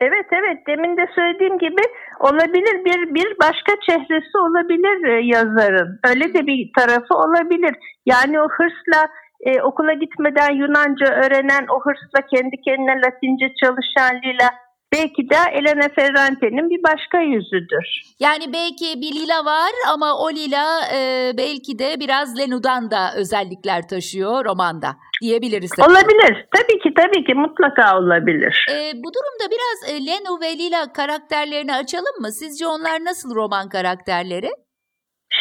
[0.01, 1.83] Evet evet demin de söylediğim gibi
[2.21, 6.01] olabilir bir bir başka çehresi olabilir e, yazarın.
[6.09, 7.75] Öyle de bir tarafı olabilir.
[8.07, 9.09] Yani o hırsla
[9.41, 14.51] e, okula gitmeden Yunanca öğrenen o hırsla kendi kendine Latince çalışan Lila
[14.95, 17.87] belki de Elena Ferrante'nin bir başka yüzüdür.
[18.21, 20.99] Yani belki bir lila var ama o lila e,
[21.39, 24.91] belki de biraz Lenu'dan da özellikler taşıyor romanda
[25.23, 25.71] diyebiliriz.
[25.79, 26.47] Olabilir.
[26.57, 28.67] Tabii ki tabii ki mutlaka olabilir.
[28.71, 32.33] E, bu durumda biraz e, Lenu ve Lila karakterlerini açalım mı?
[32.33, 34.51] Sizce onlar nasıl roman karakterleri?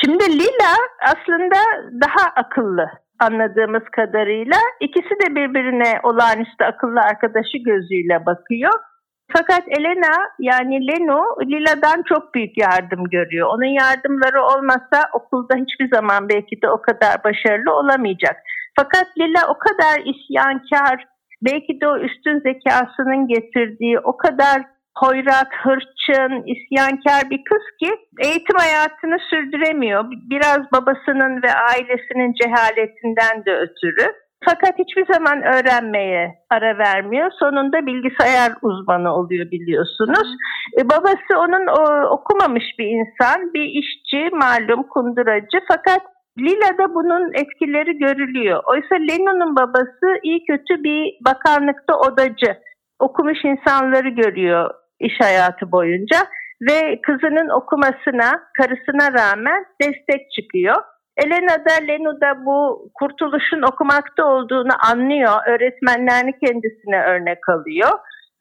[0.02, 1.60] Şimdi Lila aslında
[2.02, 2.86] daha akıllı
[3.20, 4.58] anladığımız kadarıyla.
[4.82, 8.74] İkisi de birbirine olağanüstü akıllı arkadaşı gözüyle bakıyor.
[9.32, 13.48] Fakat Elena yani Leno Lila'dan çok büyük yardım görüyor.
[13.48, 18.36] Onun yardımları olmasa okulda hiçbir zaman belki de o kadar başarılı olamayacak.
[18.76, 21.06] Fakat Lila o kadar isyankar,
[21.42, 24.62] belki de o üstün zekasının getirdiği o kadar
[24.98, 27.92] hoyrat, hırçın, isyankar bir kız ki
[28.24, 30.06] eğitim hayatını sürdüremiyor.
[30.12, 34.23] Biraz babasının ve ailesinin cehaletinden de ötürü.
[34.46, 37.32] Fakat hiçbir zaman öğrenmeye ara vermiyor.
[37.40, 40.36] Sonunda bilgisayar uzmanı oluyor biliyorsunuz.
[40.80, 45.60] E, babası onun o, okumamış bir insan, bir işçi, malum kunduracı.
[45.68, 46.02] Fakat
[46.40, 48.64] Lila'da bunun etkileri görülüyor.
[48.66, 52.58] Oysa Leno'nun babası iyi kötü bir bakanlıkta odacı.
[53.00, 56.18] Okumuş insanları görüyor iş hayatı boyunca
[56.62, 60.76] ve kızının okumasına, karısına rağmen destek çıkıyor.
[61.18, 65.34] Elena da Lenu da bu kurtuluşun okumakta olduğunu anlıyor.
[65.48, 67.90] Öğretmenlerini kendisine örnek alıyor.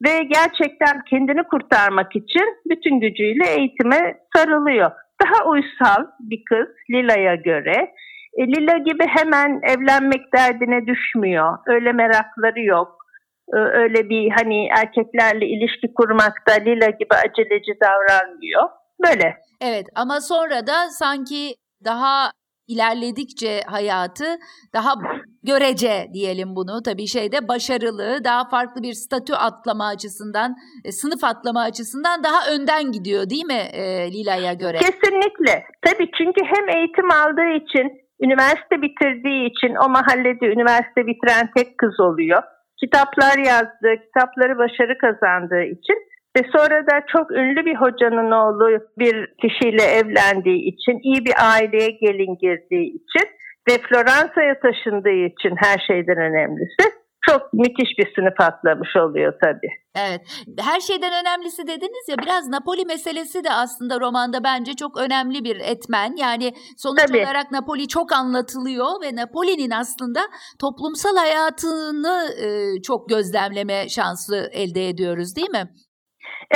[0.04, 4.90] Ve gerçekten kendini kurtarmak için bütün gücüyle eğitime sarılıyor.
[5.22, 7.94] Daha uysal bir kız Lila'ya göre.
[8.38, 11.58] E, Lila gibi hemen evlenmek derdine düşmüyor.
[11.66, 12.96] Öyle merakları yok.
[13.54, 18.62] E, öyle bir hani erkeklerle ilişki kurmakta Lila gibi aceleci davranmıyor.
[19.06, 19.36] Böyle.
[19.60, 21.54] Evet ama sonra da sanki
[21.84, 22.30] daha
[22.68, 24.24] ilerledikçe hayatı
[24.74, 24.92] daha
[25.42, 31.62] görece diyelim bunu tabii şeyde başarılı, daha farklı bir statü atlama açısından, e, sınıf atlama
[31.62, 34.78] açısından daha önden gidiyor değil mi e, Lila'ya göre?
[34.78, 35.64] Kesinlikle.
[35.86, 37.86] Tabii çünkü hem eğitim aldığı için,
[38.20, 42.42] üniversite bitirdiği için o mahallede üniversite bitiren tek kız oluyor.
[42.80, 45.98] Kitaplar yazdığı, kitapları başarı kazandığı için
[46.36, 51.90] ve sonra da çok ünlü bir hocanın oğlu bir kişiyle evlendiği için, iyi bir aileye
[51.90, 53.28] gelin girdiği için
[53.70, 59.68] ve Floransa'ya taşındığı için her şeyden önemlisi çok müthiş bir sınıf atlamış oluyor tabii.
[59.96, 60.20] Evet.
[60.60, 65.56] Her şeyden önemlisi dediniz ya biraz Napoli meselesi de aslında romanda bence çok önemli bir
[65.56, 66.16] etmen.
[66.16, 67.18] Yani sonuç tabii.
[67.18, 70.20] olarak Napoli çok anlatılıyor ve Napoli'nin aslında
[70.60, 75.68] toplumsal hayatını e, çok gözlemleme şansı elde ediyoruz değil mi?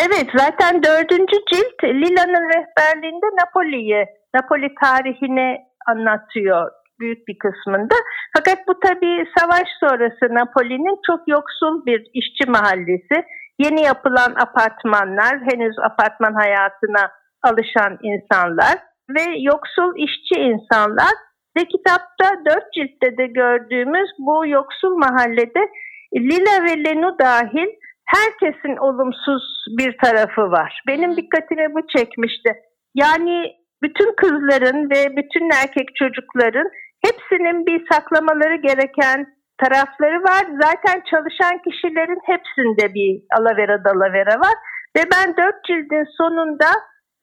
[0.04, 7.94] Evet zaten dördüncü cilt Lila'nın rehberliğinde Napoli'yi, Napoli tarihini anlatıyor büyük bir kısmında.
[8.36, 13.24] Fakat bu tabii savaş sonrası Napoli'nin çok yoksul bir işçi mahallesi.
[13.58, 17.10] Yeni yapılan apartmanlar, henüz apartman hayatına
[17.42, 18.74] alışan insanlar
[19.10, 21.14] ve yoksul işçi insanlar
[21.56, 25.68] ve kitapta dört ciltte de gördüğümüz bu yoksul mahallede
[26.14, 27.66] Lila ve Lenu dahil
[28.06, 30.82] herkesin olumsuz bir tarafı var.
[30.88, 32.52] Benim dikkatimi bu çekmişti.
[32.94, 36.68] Yani bütün kızların ve bütün erkek çocukların
[37.06, 39.26] hepsinin bir saklamaları gereken
[39.58, 40.44] tarafları var.
[40.62, 44.56] Zaten çalışan kişilerin hepsinde bir alavera dalavera var.
[44.96, 46.66] Ve ben dört cildin sonunda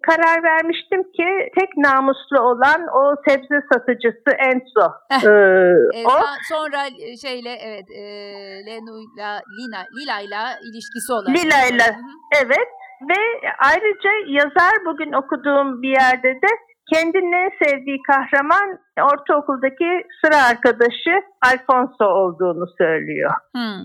[0.08, 1.28] karar vermiştim ki
[1.60, 4.88] tek namuslu olan o sebze satıcısı Enzo.
[5.12, 6.18] ee, e, o
[6.50, 6.82] sonra
[7.22, 8.04] şeyle evet e,
[8.66, 11.34] Lenu'yla Lina Lila'yla ilişkisi olan.
[11.34, 11.86] Lila'yla
[12.44, 12.70] evet
[13.10, 13.22] ve
[13.60, 16.52] ayrıca yazar bugün okuduğum bir yerde de
[16.94, 23.32] kendinin en sevdiği kahraman ortaokuldaki sıra arkadaşı Alfonso olduğunu söylüyor.
[23.56, 23.82] Hmm.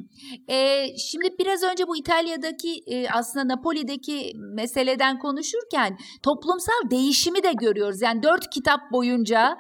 [0.49, 8.03] Ee, şimdi biraz önce bu İtalya'daki e, aslında Napoli'deki meseleden konuşurken toplumsal değişimi de görüyoruz.
[8.03, 9.57] Yani dört kitap boyunca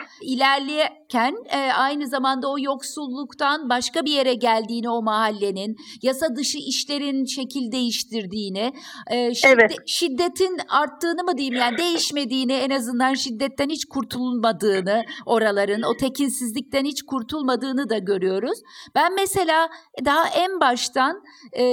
[1.14, 7.25] ilerlerken e, aynı zamanda o yoksulluktan başka bir yere geldiğini o mahallenin, yasa dışı işlerin
[7.25, 8.73] şekil değiştirdiğini,
[9.11, 9.77] e, şiddet, evet.
[9.87, 17.03] şiddetin arttığını mı diyeyim yani değişmediğini en azından şiddetten hiç kurtulmadığını oraların, o tekinsizlikten hiç
[17.03, 18.59] kurtulmadığını da görüyoruz.
[18.94, 19.68] Ben mesela
[20.05, 21.64] daha en baştan e,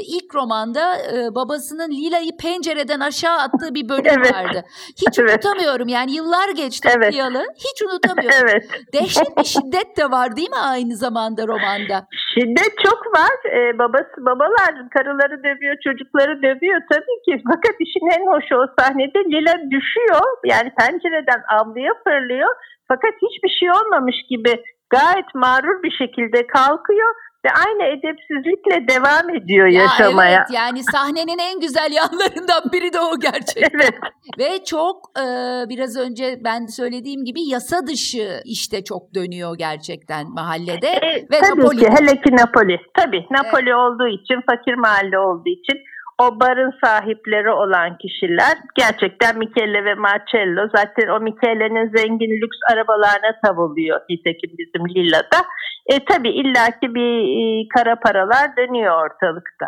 [0.00, 4.34] ilk romanda e, babasının Lila'yı pencereden aşağı attığı bir bölüm evet.
[4.34, 4.64] vardı.
[4.96, 5.44] Hiç evet.
[5.44, 7.08] unutamıyorum yani yıllar geçti evet.
[7.08, 7.44] okuyalı.
[7.58, 8.38] Hiç unutamıyorum.
[8.42, 8.65] evet.
[8.94, 11.96] Dehşet bir şiddet de var değil mi aynı zamanda romanda?
[12.34, 13.36] Şiddet çok var.
[13.56, 17.42] Ee, babası babalar karıları dövüyor, çocukları dövüyor tabii ki.
[17.50, 20.24] Fakat işin en hoşu o sahnede Lila düşüyor.
[20.44, 22.50] Yani pencereden avluya fırlıyor
[22.88, 27.14] fakat hiçbir şey olmamış gibi gayet mağrur bir şekilde kalkıyor
[27.46, 30.36] ve aynı edepsizlikle devam ediyor ya yaşamaya.
[30.36, 33.70] Evet yani sahnenin en güzel yanlarından biri de o gerçekten.
[33.74, 33.94] evet.
[34.38, 35.24] Ve çok e,
[35.68, 40.88] biraz önce ben söylediğim gibi yasa dışı işte çok dönüyor gerçekten mahallede.
[40.88, 41.78] E, ve tabii Napoli.
[41.78, 42.80] ki hele ki Napoli.
[42.94, 43.74] Tabii Napoli evet.
[43.74, 45.78] olduğu için fakir mahalle olduğu için
[46.18, 53.40] o barın sahipleri olan kişiler gerçekten Michele ve Marcello zaten o Michele'nin zengin lüks arabalarına
[53.44, 55.44] tavuluyor nitekim bizim Lilla'da.
[55.86, 59.66] E tabi illaki bir e, kara paralar dönüyor ortalıkta.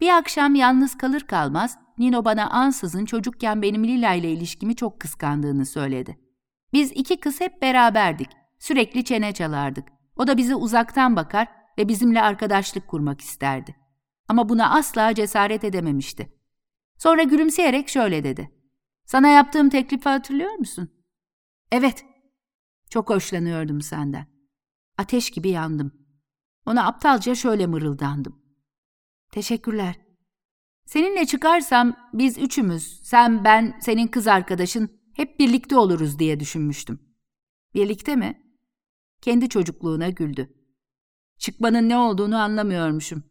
[0.00, 5.66] Bir akşam yalnız kalır kalmaz Nino bana ansızın çocukken benim Lila ile ilişkimi çok kıskandığını
[5.66, 6.16] söyledi.
[6.72, 8.28] Biz iki kız hep beraberdik.
[8.58, 9.84] Sürekli çene çalardık.
[10.16, 11.48] O da bize uzaktan bakar
[11.78, 13.79] ve bizimle arkadaşlık kurmak isterdi.
[14.30, 16.32] Ama buna asla cesaret edememişti.
[16.98, 18.50] Sonra gülümseyerek şöyle dedi.
[19.04, 20.88] Sana yaptığım teklifi hatırlıyor musun?
[21.72, 22.04] Evet.
[22.90, 24.26] Çok hoşlanıyordum senden.
[24.98, 25.92] Ateş gibi yandım.
[26.66, 28.42] Ona aptalca şöyle mırıldandım.
[29.32, 30.00] Teşekkürler.
[30.86, 37.00] Seninle çıkarsam biz üçümüz, sen, ben, senin kız arkadaşın hep birlikte oluruz diye düşünmüştüm.
[37.74, 38.42] Birlikte mi?
[39.20, 40.54] Kendi çocukluğuna güldü.
[41.38, 43.29] Çıkmanın ne olduğunu anlamıyormuşum.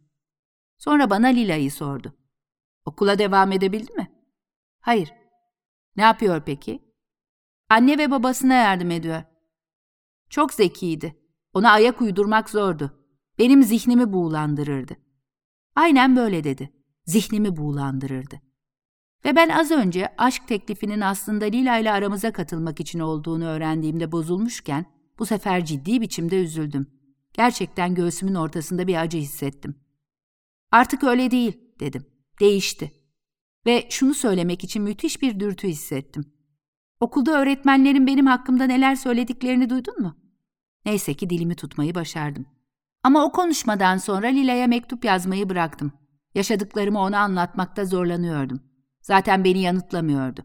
[0.79, 2.13] Sonra bana Lila'yı sordu.
[2.85, 4.11] Okula devam edebildi mi?
[4.79, 5.13] Hayır.
[5.95, 6.83] Ne yapıyor peki?
[7.69, 9.23] Anne ve babasına yardım ediyor.
[10.29, 11.15] Çok zekiydi.
[11.53, 13.05] Ona ayak uydurmak zordu.
[13.39, 14.97] Benim zihnimi buğulandırırdı.
[15.75, 16.73] Aynen böyle dedi.
[17.05, 18.41] Zihnimi buğulandırırdı.
[19.25, 24.85] Ve ben az önce aşk teklifinin aslında Lila ile aramıza katılmak için olduğunu öğrendiğimde bozulmuşken
[25.19, 26.87] bu sefer ciddi biçimde üzüldüm.
[27.33, 29.75] Gerçekten göğsümün ortasında bir acı hissettim.
[30.71, 32.05] Artık öyle değil dedim.
[32.39, 32.91] Değişti.
[33.65, 36.25] Ve şunu söylemek için müthiş bir dürtü hissettim.
[36.99, 40.17] Okulda öğretmenlerin benim hakkımda neler söylediklerini duydun mu?
[40.85, 42.45] Neyse ki dilimi tutmayı başardım.
[43.03, 45.91] Ama o konuşmadan sonra Lila'ya mektup yazmayı bıraktım.
[46.35, 48.61] Yaşadıklarımı ona anlatmakta zorlanıyordum.
[49.01, 50.41] Zaten beni yanıtlamıyordu.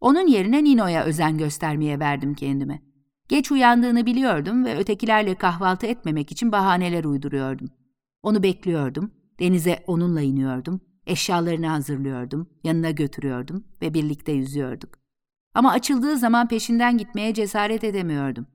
[0.00, 2.82] Onun yerine Nino'ya özen göstermeye verdim kendime.
[3.28, 7.70] Geç uyandığını biliyordum ve ötekilerle kahvaltı etmemek için bahaneler uyduruyordum.
[8.22, 14.98] Onu bekliyordum Denize onunla iniyordum, eşyalarını hazırlıyordum, yanına götürüyordum ve birlikte yüzüyorduk.
[15.54, 18.46] Ama açıldığı zaman peşinden gitmeye cesaret edemiyordum.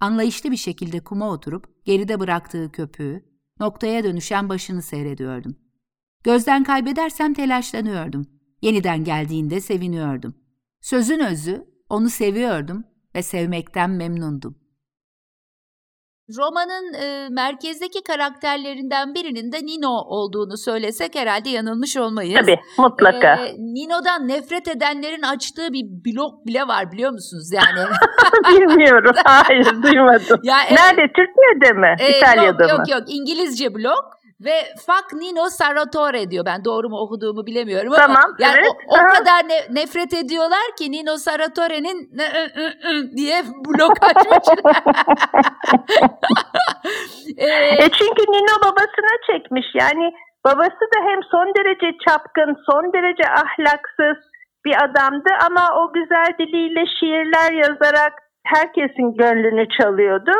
[0.00, 3.24] Anlayışlı bir şekilde kuma oturup geride bıraktığı köpüğü,
[3.60, 5.56] noktaya dönüşen başını seyrediyordum.
[6.24, 8.26] Gözden kaybedersem telaşlanıyordum.
[8.62, 10.34] Yeniden geldiğinde seviniyordum.
[10.80, 14.59] Sözün özü, onu seviyordum ve sevmekten memnundum.
[16.38, 22.40] Romanın e, merkezdeki karakterlerinden birinin de Nino olduğunu söylesek herhalde yanılmış olmayız.
[22.40, 23.34] Tabii mutlaka.
[23.34, 27.88] E, Nino'dan nefret edenlerin açtığı bir blog bile var biliyor musunuz yani?
[28.50, 29.14] Bilmiyorum.
[29.24, 30.40] Hayır duymadım.
[30.42, 31.12] Ya, Nerede?
[31.12, 31.96] Türkiye'de mi?
[32.00, 32.78] E, İtalya'da yok, mı?
[32.78, 34.19] Yok yok İngilizce blog.
[34.44, 36.44] Ve Fuck Nino Sarratore diyor.
[36.46, 38.06] Ben doğru mu okuduğumu bilemiyorum ama.
[38.06, 38.72] Tamam, yani evet.
[38.88, 41.98] O, o kadar ne, nefret ediyorlar ki Nino Sarratore'nin
[43.16, 44.46] diye blok açmış.
[47.36, 47.46] e,
[47.84, 49.66] e çünkü Nino babasına çekmiş.
[49.74, 50.12] Yani
[50.44, 54.30] babası da hem son derece çapkın, son derece ahlaksız
[54.64, 58.12] bir adamdı ama o güzel diliyle şiirler yazarak
[58.44, 60.32] herkesin gönlünü çalıyordu.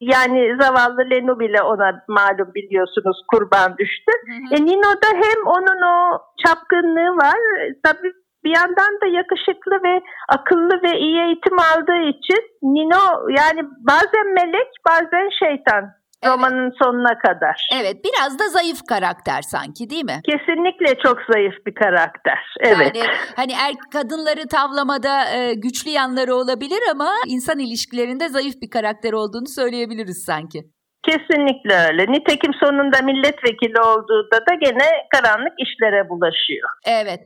[0.00, 4.12] Yani zavallı Leno bile ona malum biliyorsunuz kurban düştü.
[4.26, 4.54] Hı hı.
[4.54, 7.40] E, Nino'da hem onun o çapkınlığı var.
[7.84, 8.12] Tabii
[8.44, 14.68] bir yandan da yakışıklı ve akıllı ve iyi eğitim aldığı için Nino yani bazen melek
[14.88, 16.34] bazen şeytan Evet.
[16.34, 17.68] Romanın sonuna kadar.
[17.80, 20.20] Evet, biraz da zayıf karakter sanki değil mi?
[20.24, 22.38] Kesinlikle çok zayıf bir karakter.
[22.60, 22.96] Evet.
[22.96, 29.12] Yani hani er, kadınları tavlamada e, güçlü yanları olabilir ama insan ilişkilerinde zayıf bir karakter
[29.12, 30.62] olduğunu söyleyebiliriz sanki.
[31.02, 32.12] Kesinlikle öyle.
[32.12, 36.68] Nitekim sonunda milletvekili olduğunda da gene karanlık işlere bulaşıyor.
[36.86, 37.20] Evet.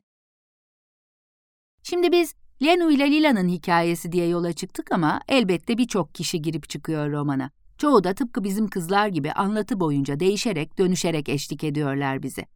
[1.82, 2.34] Şimdi biz
[2.64, 7.50] Lenu ile Lila'nın hikayesi diye yola çıktık ama elbette birçok kişi girip çıkıyor romana.
[7.82, 12.46] Çoğu da tıpkı bizim kızlar gibi anlatı boyunca değişerek, dönüşerek eşlik ediyorlar bize.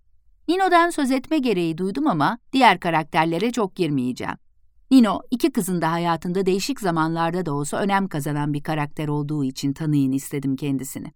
[0.48, 4.34] Nino'dan söz etme gereği duydum ama diğer karakterlere çok girmeyeceğim.
[4.90, 9.72] Nino, iki kızın da hayatında değişik zamanlarda da olsa önem kazanan bir karakter olduğu için
[9.72, 11.12] tanıyın istedim kendisini.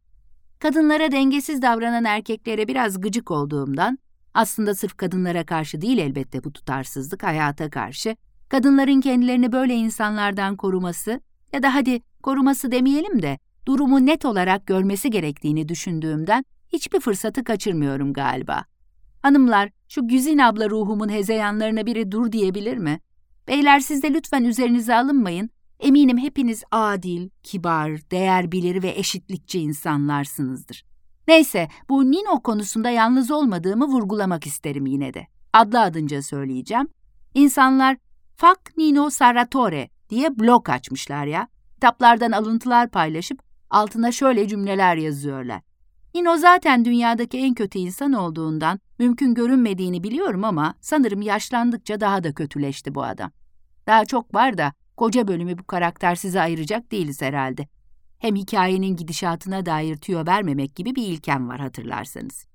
[0.59, 3.99] Kadınlara dengesiz davranan erkeklere biraz gıcık olduğumdan,
[4.35, 8.17] aslında sırf kadınlara karşı değil elbette bu tutarsızlık, hayata karşı,
[8.49, 11.21] kadınların kendilerini böyle insanlardan koruması
[11.53, 18.13] ya da hadi koruması demeyelim de durumu net olarak görmesi gerektiğini düşündüğümden hiçbir fırsatı kaçırmıyorum
[18.13, 18.65] galiba.
[19.23, 23.01] Hanımlar, şu Güzin abla ruhumun hezeyanlarına biri dur diyebilir mi?
[23.49, 25.51] Beyler siz de lütfen üzerinize alınmayın.
[25.81, 30.85] Eminim hepiniz adil, kibar, değer bilir ve eşitlikçi insanlarsınızdır.
[31.29, 35.27] Neyse, bu Nino konusunda yalnız olmadığımı vurgulamak isterim yine de.
[35.53, 36.89] Adlı adınca söyleyeceğim.
[37.35, 37.97] İnsanlar
[38.37, 41.49] Fak Nino Sarratore diye blog açmışlar ya.
[41.75, 45.63] Kitaplardan alıntılar paylaşıp altına şöyle cümleler yazıyorlar.
[46.15, 52.35] Nino zaten dünyadaki en kötü insan olduğundan mümkün görünmediğini biliyorum ama sanırım yaşlandıkça daha da
[52.35, 53.31] kötüleşti bu adam.
[53.87, 57.69] Daha çok var da koca bölümü bu karakter size ayıracak değiliz herhalde.
[58.19, 62.47] Hem hikayenin gidişatına dair tüyo vermemek gibi bir ilkem var hatırlarsanız.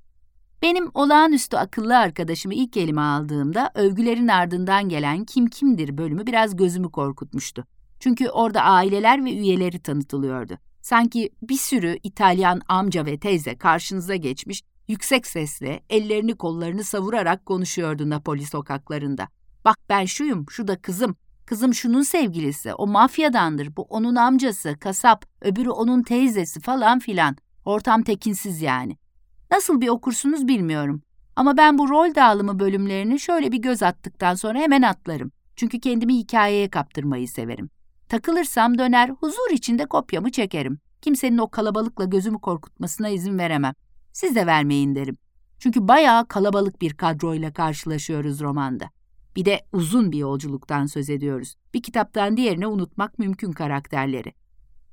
[0.61, 6.91] Benim olağanüstü akıllı arkadaşımı ilk elime aldığımda övgülerin ardından gelen Kim Kimdir bölümü biraz gözümü
[6.91, 7.65] korkutmuştu.
[7.99, 10.57] Çünkü orada aileler ve üyeleri tanıtılıyordu.
[10.85, 18.09] Sanki bir sürü İtalyan amca ve teyze karşınıza geçmiş, yüksek sesle ellerini kollarını savurarak konuşuyordu
[18.09, 19.27] Napoli sokaklarında.
[19.65, 21.15] Bak ben şuyum, şu da kızım.
[21.45, 27.37] Kızım şunun sevgilisi, o mafyadandır, bu onun amcası, kasap, öbürü onun teyzesi falan filan.
[27.65, 28.97] Ortam tekinsiz yani.
[29.51, 31.01] Nasıl bir okursunuz bilmiyorum.
[31.35, 35.31] Ama ben bu rol dağılımı bölümlerini şöyle bir göz attıktan sonra hemen atlarım.
[35.55, 37.69] Çünkü kendimi hikayeye kaptırmayı severim.
[38.09, 40.79] Takılırsam döner, huzur içinde kopyamı çekerim.
[41.01, 43.73] Kimsenin o kalabalıkla gözümü korkutmasına izin veremem.
[44.11, 45.17] Siz de vermeyin derim.
[45.59, 48.89] Çünkü bayağı kalabalık bir kadroyla karşılaşıyoruz romanda.
[49.35, 51.55] Bir de uzun bir yolculuktan söz ediyoruz.
[51.73, 54.33] Bir kitaptan diğerine unutmak mümkün karakterleri.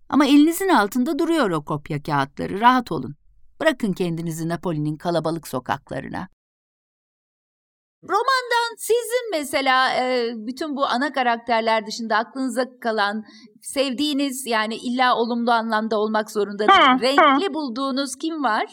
[0.08, 3.14] Ama elinizin altında duruyor o kopya kağıtları, rahat olun.
[3.60, 6.28] Bırakın kendinizi Napoli'nin kalabalık sokaklarına.
[8.08, 13.22] Romandan sizin mesela e, bütün bu ana karakterler dışında aklınıza kalan,
[13.60, 18.66] sevdiğiniz yani illa olumlu anlamda olmak zorunda değil, renkli bulduğunuz kim var?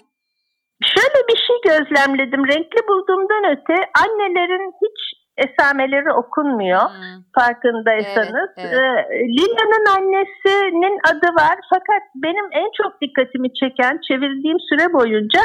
[0.83, 2.47] Şöyle bir şey gözlemledim.
[2.47, 4.99] Renkli bulduğumdan öte annelerin hiç
[5.45, 7.23] esameleri okunmuyor hmm.
[7.37, 8.49] farkındaysanız.
[8.57, 9.05] Evet, evet.
[9.37, 15.41] Lila'nın annesinin adı var fakat benim en çok dikkatimi çeken çevirdiğim süre boyunca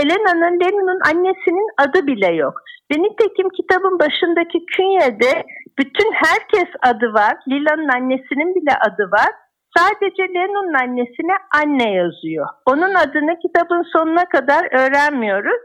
[0.00, 2.54] Elena'nın Lenin'in annesinin adı bile yok.
[2.90, 5.44] Ve nitekim kitabın başındaki künyede
[5.78, 7.34] bütün herkes adı var.
[7.48, 9.30] Lila'nın annesinin bile adı var.
[9.76, 12.46] Sadece Lennon'un annesine anne yazıyor.
[12.66, 15.62] Onun adını kitabın sonuna kadar öğrenmiyoruz.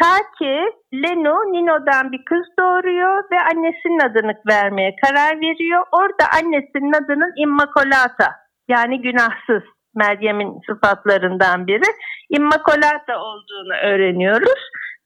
[0.00, 0.54] Ta ki
[0.94, 5.84] Leno Nino'dan bir kız doğuruyor ve annesinin adını vermeye karar veriyor.
[5.92, 8.28] Orada annesinin adının Immacolata
[8.68, 9.62] yani günahsız
[9.96, 11.90] Meryem'in sıfatlarından biri
[12.30, 14.62] Immacolata olduğunu öğreniyoruz.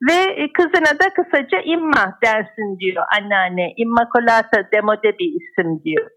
[0.08, 3.72] Ve kızına da kısaca Imma dersin diyor anneanne.
[3.76, 6.10] Immacolata demode bir isim diyor.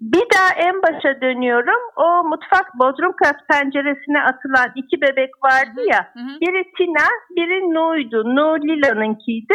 [0.00, 1.80] Bir daha en başa dönüyorum.
[1.96, 6.10] O mutfak bodrum kat penceresine atılan iki bebek vardı ya.
[6.14, 6.40] Hı hı.
[6.40, 7.06] Biri Tina,
[7.36, 8.24] biri Nu'ydu.
[8.24, 9.54] Nu Lila'nınkiydi.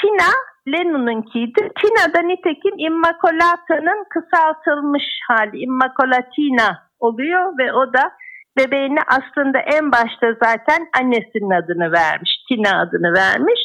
[0.00, 0.30] Tina
[0.68, 1.60] Lennon'unkiydi.
[1.80, 5.58] Tina da nitekim Immacolata'nın kısaltılmış hali.
[5.58, 8.12] Immacolatina oluyor ve o da
[8.58, 12.30] bebeğine aslında en başta zaten annesinin adını vermiş.
[12.48, 13.60] Tina adını vermiş.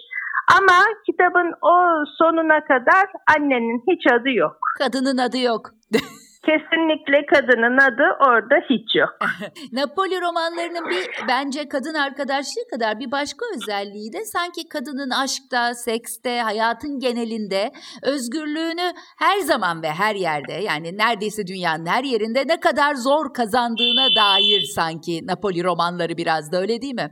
[0.58, 1.76] Ama kitabın o
[2.18, 3.06] sonuna kadar
[3.38, 4.58] annenin hiç adı yok.
[4.80, 5.72] Kadının adı yok.
[6.48, 9.10] Kesinlikle kadının adı orada hiç yok.
[9.72, 16.40] Napoli romanlarının bir bence kadın arkadaşlığı kadar bir başka özelliği de sanki kadının aşkta, sekste,
[16.42, 17.72] hayatın genelinde
[18.04, 24.08] özgürlüğünü her zaman ve her yerde yani neredeyse dünyanın her yerinde ne kadar zor kazandığına
[24.16, 27.10] dair sanki Napoli romanları biraz da öyle değil mi?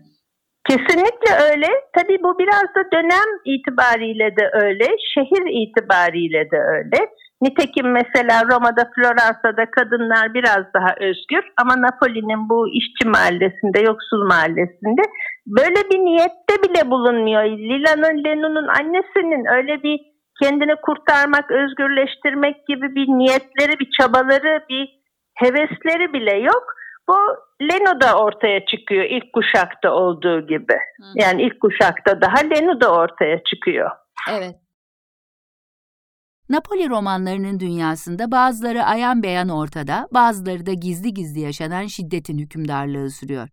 [0.69, 1.67] Kesinlikle öyle.
[1.97, 7.09] Tabii bu biraz da dönem itibariyle de öyle, şehir itibariyle de öyle.
[7.45, 15.01] Nitekim mesela Roma'da, Floransa'da kadınlar biraz daha özgür ama Napoli'nin bu işçi mahallesinde, yoksul mahallesinde
[15.57, 17.43] böyle bir niyette bile bulunmuyor.
[17.43, 19.99] Lila'nın, Lenon'un annesinin öyle bir
[20.41, 24.89] kendini kurtarmak, özgürleştirmek gibi bir niyetleri, bir çabaları, bir
[25.35, 26.63] hevesleri bile yok.
[27.09, 27.17] Bu
[27.61, 30.77] Leno'da ortaya çıkıyor ilk kuşakta olduğu gibi.
[31.15, 33.89] Yani ilk kuşakta daha Leno'da ortaya çıkıyor.
[34.31, 34.55] Evet.
[36.49, 43.49] Napoli romanlarının dünyasında bazıları ayan beyan ortada, bazıları da gizli gizli yaşanan şiddetin hükümdarlığı sürüyor.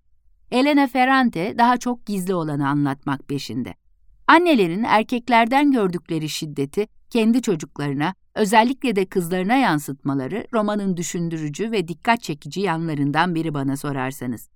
[0.50, 3.74] Elena Ferrante daha çok gizli olanı anlatmak peşinde.
[4.26, 12.60] Annelerin erkeklerden gördükleri şiddeti kendi çocuklarına, özellikle de kızlarına yansıtmaları romanın düşündürücü ve dikkat çekici
[12.60, 14.48] yanlarından biri bana sorarsanız.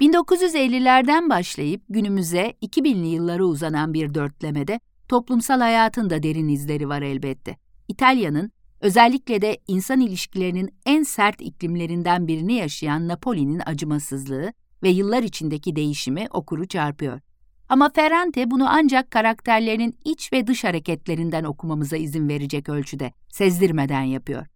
[0.00, 7.56] 1950'lerden başlayıp günümüze 2000'li yıllara uzanan bir dörtlemede toplumsal hayatın da derin izleri var elbette.
[7.88, 8.50] İtalya'nın,
[8.80, 14.52] özellikle de insan ilişkilerinin en sert iklimlerinden birini yaşayan Napoli'nin acımasızlığı
[14.82, 17.20] ve yıllar içindeki değişimi okuru çarpıyor.
[17.68, 24.46] Ama Ferrante bunu ancak karakterlerinin iç ve dış hareketlerinden okumamıza izin verecek ölçüde, sezdirmeden yapıyor.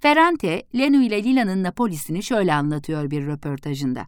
[0.00, 4.06] Ferrante, Lenu ile Lila'nın Napoli'sini şöyle anlatıyor bir röportajında.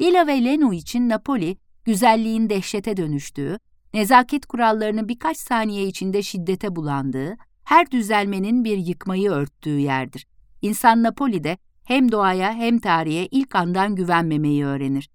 [0.00, 3.58] Lila ve Lenu için Napoli, güzelliğin dehşete dönüştüğü,
[3.94, 10.26] nezaket kurallarının birkaç saniye içinde şiddete bulandığı, her düzelmenin bir yıkmayı örttüğü yerdir.
[10.62, 15.10] İnsan Napoli'de hem doğaya hem tarihe ilk andan güvenmemeyi öğrenir.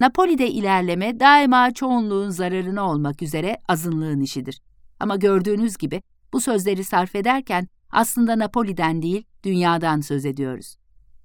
[0.00, 4.60] Napoli'de ilerleme daima çoğunluğun zararına olmak üzere azınlığın işidir.
[5.00, 6.02] Ama gördüğünüz gibi
[6.32, 10.76] bu sözleri sarf ederken aslında Napoli'den değil, dünyadan söz ediyoruz.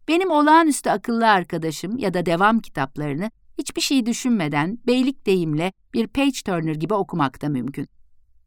[0.08, 6.42] Benim olağanüstü akıllı arkadaşım ya da devam kitaplarını hiçbir şey düşünmeden beylik deyimle bir page
[6.46, 7.88] turner gibi okumak da mümkün.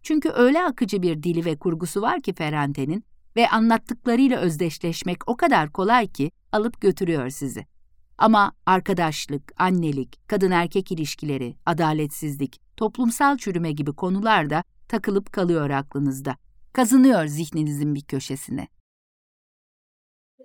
[0.03, 3.05] Çünkü öyle akıcı bir dili ve kurgusu var ki Ferrante'nin
[3.37, 7.67] ve anlattıklarıyla özdeşleşmek o kadar kolay ki alıp götürüyor sizi.
[8.19, 16.37] Ama arkadaşlık, annelik, kadın erkek ilişkileri, adaletsizlik, toplumsal çürüme gibi konular da takılıp kalıyor aklınızda.
[16.73, 18.69] Kazınıyor zihninizin bir köşesine.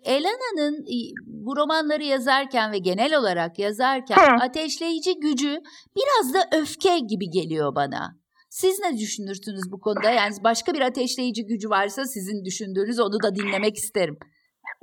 [0.05, 0.85] Elena'nın
[1.25, 4.43] bu romanları yazarken ve genel olarak yazarken Hı.
[4.43, 5.57] ateşleyici gücü
[5.97, 8.23] biraz da öfke gibi geliyor bana.
[8.49, 10.09] Siz ne düşünürsünüz bu konuda?
[10.09, 14.17] Yani başka bir ateşleyici gücü varsa sizin düşündüğünüz onu da dinlemek isterim.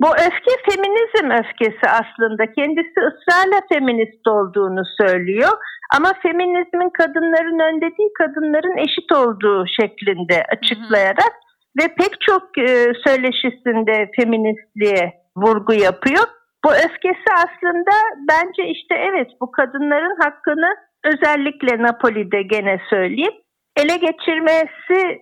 [0.01, 2.43] Bu öfke feminizm öfkesi aslında.
[2.57, 5.51] Kendisi ısrarla feminist olduğunu söylüyor.
[5.95, 11.33] Ama feminizmin kadınların önde değil, kadınların eşit olduğu şeklinde açıklayarak
[11.79, 12.67] ve pek çok e,
[13.07, 16.23] söyleşisinde feministliğe vurgu yapıyor.
[16.65, 17.91] Bu öfkesi aslında
[18.29, 23.33] bence işte evet bu kadınların hakkını özellikle Napoli'de gene söyleyeyim
[23.77, 25.21] ele geçirmesi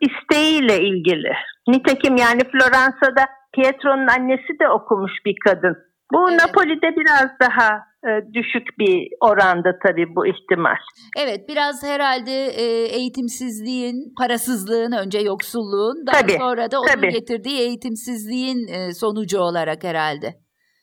[0.00, 1.32] isteğiyle ilgili.
[1.68, 5.76] Nitekim yani Floransa'da Pietro'nun annesi de okumuş bir kadın.
[6.12, 6.40] Bu evet.
[6.40, 7.89] Napoli'de biraz daha
[8.34, 10.76] düşük bir oranda tabii bu ihtimal.
[11.18, 12.64] Evet biraz herhalde e,
[12.98, 17.08] eğitimsizliğin, parasızlığın önce yoksulluğun daha tabii, sonra da onun tabii.
[17.08, 20.26] getirdiği eğitimsizliğin e, sonucu olarak herhalde.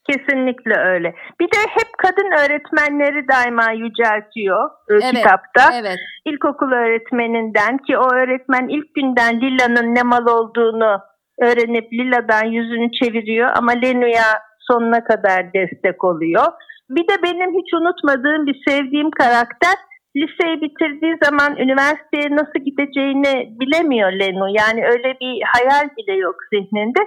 [0.10, 1.16] Kesinlikle öyle.
[1.40, 5.80] Bir de hep kadın öğretmenleri daima yüceltiyor e, evet, kitapta.
[5.80, 5.98] Evet.
[6.26, 11.00] İlkokul öğretmeninden ki o öğretmen ilk günden Lila'nın ne mal olduğunu
[11.42, 14.28] öğrenip Lila'dan yüzünü çeviriyor ama Lenu'ya
[14.60, 16.46] sonuna kadar destek oluyor.
[16.90, 19.78] Bir de benim hiç unutmadığım bir sevdiğim karakter
[20.16, 24.48] liseyi bitirdiği zaman üniversiteye nasıl gideceğini bilemiyor Lenu.
[24.50, 27.00] Yani öyle bir hayal bile yok zihninde.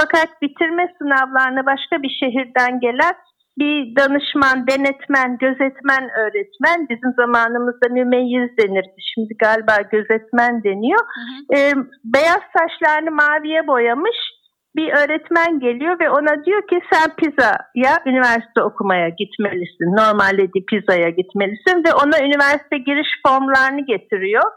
[0.00, 3.14] Fakat bitirme sınavlarına başka bir şehirden gelen
[3.58, 9.00] bir danışman, denetmen, gözetmen öğretmen bizim zamanımızda mümeyyiz denirdi.
[9.14, 11.00] Şimdi galiba gözetmen deniyor.
[11.00, 11.58] Hı hı.
[11.58, 11.74] E,
[12.04, 14.16] beyaz saçlarını maviye boyamış
[14.78, 19.88] bir öğretmen geliyor ve ona diyor ki sen Pisa'ya üniversite okumaya gitmelisin.
[20.00, 24.48] Normalde Pisa'ya gitmelisin ve ona üniversite giriş formlarını getiriyor.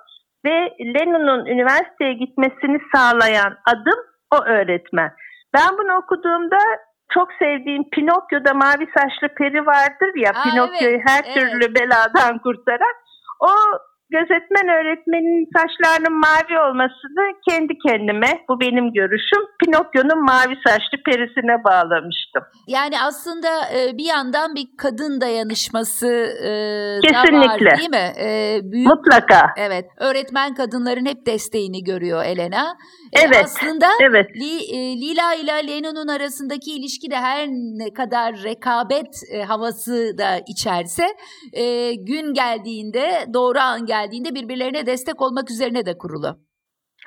[0.45, 0.55] Ve
[0.93, 3.99] Lenon'un üniversiteye gitmesini sağlayan adım
[4.35, 5.11] o öğretmen.
[5.53, 6.57] Ben bunu okuduğumda
[7.13, 11.35] çok sevdiğim Pinokyo'da mavi saçlı peri vardır ya Pinokyo'yu evet, her evet.
[11.35, 12.95] türlü beladan kurtaran.
[13.39, 13.51] O
[14.15, 22.43] gözetmen öğretmenin saçlarının mavi olmasını kendi kendime, bu benim görüşüm, Pinokyo'nun mavi saçlı perisine bağlamıştım.
[22.67, 23.47] Yani aslında
[23.77, 26.07] e, bir yandan bir kadın dayanışması
[26.49, 26.51] e,
[27.07, 27.65] Kesinlikle.
[27.65, 28.11] da var değil mi?
[28.27, 29.41] E, büyük, Mutlaka.
[29.57, 32.77] Evet, öğretmen kadınların hep desteğini görüyor Elena.
[33.25, 34.29] Evet, aslında evet.
[35.01, 39.07] Lila ile Leno'nun arasındaki ilişki de her ne kadar rekabet
[39.47, 41.07] havası da içerse
[42.07, 46.37] gün geldiğinde, doğru an geldiğinde geldiğinde birbirlerine destek olmak üzerine de kurulu.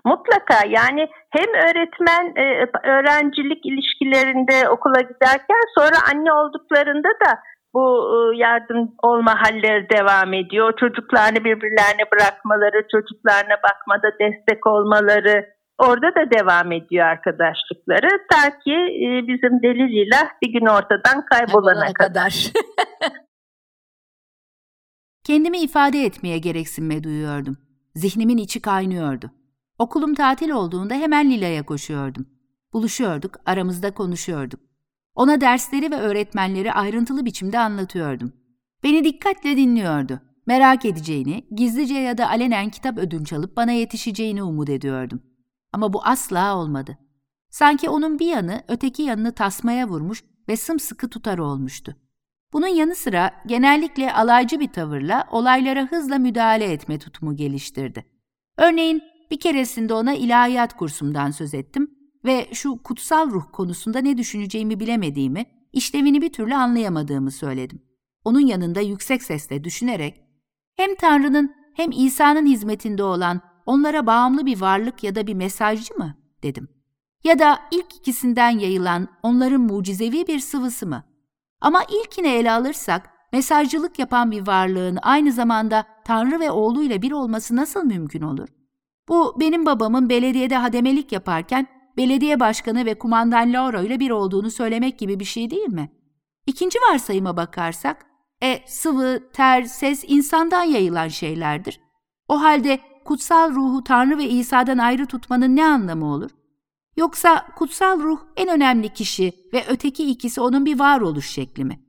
[0.05, 2.45] Mutlaka yani hem öğretmen e,
[2.89, 7.39] öğrencilik ilişkilerinde okula giderken sonra anne olduklarında da
[7.75, 10.73] bu e, yardım olma halleri devam ediyor.
[10.81, 15.47] Çocuklarını birbirlerine bırakmaları, çocuklarına bakmada destek olmaları
[15.79, 18.09] orada da devam ediyor arkadaşlıkları.
[18.31, 21.95] Ta ki e, bizim deliliyle bir gün ortadan kaybolana kadar.
[21.95, 22.53] kadar.
[25.25, 27.57] Kendimi ifade etmeye gereksinme duyuyordum.
[27.95, 29.31] Zihnimin içi kaynıyordu.
[29.79, 32.27] Okulum tatil olduğunda hemen Lila'ya koşuyordum.
[32.72, 34.61] Buluşuyorduk, aramızda konuşuyorduk.
[35.14, 38.33] Ona dersleri ve öğretmenleri ayrıntılı biçimde anlatıyordum.
[38.83, 40.20] Beni dikkatle dinliyordu.
[40.47, 45.22] Merak edeceğini, gizlice ya da alenen kitap ödünç alıp bana yetişeceğini umut ediyordum.
[45.72, 46.99] Ama bu asla olmadı.
[47.51, 51.97] Sanki onun bir yanı öteki yanını tasmaya vurmuş ve sımsıkı tutar olmuştu.
[52.55, 58.05] Bunun yanı sıra genellikle alaycı bir tavırla olaylara hızla müdahale etme tutumu geliştirdi.
[58.57, 61.91] Örneğin bir keresinde ona ilahiyat kursumdan söz ettim
[62.25, 67.83] ve şu kutsal ruh konusunda ne düşüneceğimi bilemediğimi, işlevini bir türlü anlayamadığımı söyledim.
[68.25, 70.21] Onun yanında yüksek sesle düşünerek,
[70.77, 76.15] hem Tanrı'nın hem İsa'nın hizmetinde olan onlara bağımlı bir varlık ya da bir mesajcı mı?
[76.43, 76.69] dedim.
[77.25, 81.05] Ya da ilk ikisinden yayılan onların mucizevi bir sıvısı mı?
[81.65, 87.57] Ama ilkini ele alırsak, mesajcılık yapan bir varlığın aynı zamanda Tanrı ve oğluyla bir olması
[87.57, 88.49] nasıl mümkün olur?
[89.09, 94.99] Bu benim babamın belediyede hademelik yaparken belediye başkanı ve kumandan Laura ile bir olduğunu söylemek
[94.99, 95.93] gibi bir şey değil mi?
[96.47, 98.07] İkinci varsayıma bakarsak,
[98.43, 101.81] e sıvı, ter, ses insandan yayılan şeylerdir.
[102.29, 106.31] O halde kutsal ruhu Tanrı ve İsa'dan ayrı tutmanın ne anlamı olur?
[106.97, 111.81] Yoksa kutsal ruh en önemli kişi ve öteki ikisi onun bir varoluş şekli mi?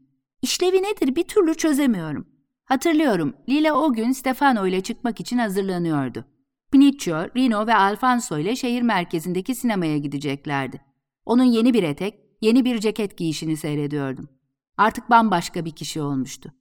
[0.41, 2.27] İşlevi nedir bir türlü çözemiyorum.
[2.65, 6.25] Hatırlıyorum Lila o gün Stefano ile çıkmak için hazırlanıyordu.
[6.71, 10.81] Pinocchio, Rino ve Alfonso ile şehir merkezindeki sinemaya gideceklerdi.
[11.25, 14.29] Onun yeni bir etek, yeni bir ceket giyişini seyrediyordum.
[14.77, 16.53] Artık bambaşka bir kişi olmuştu.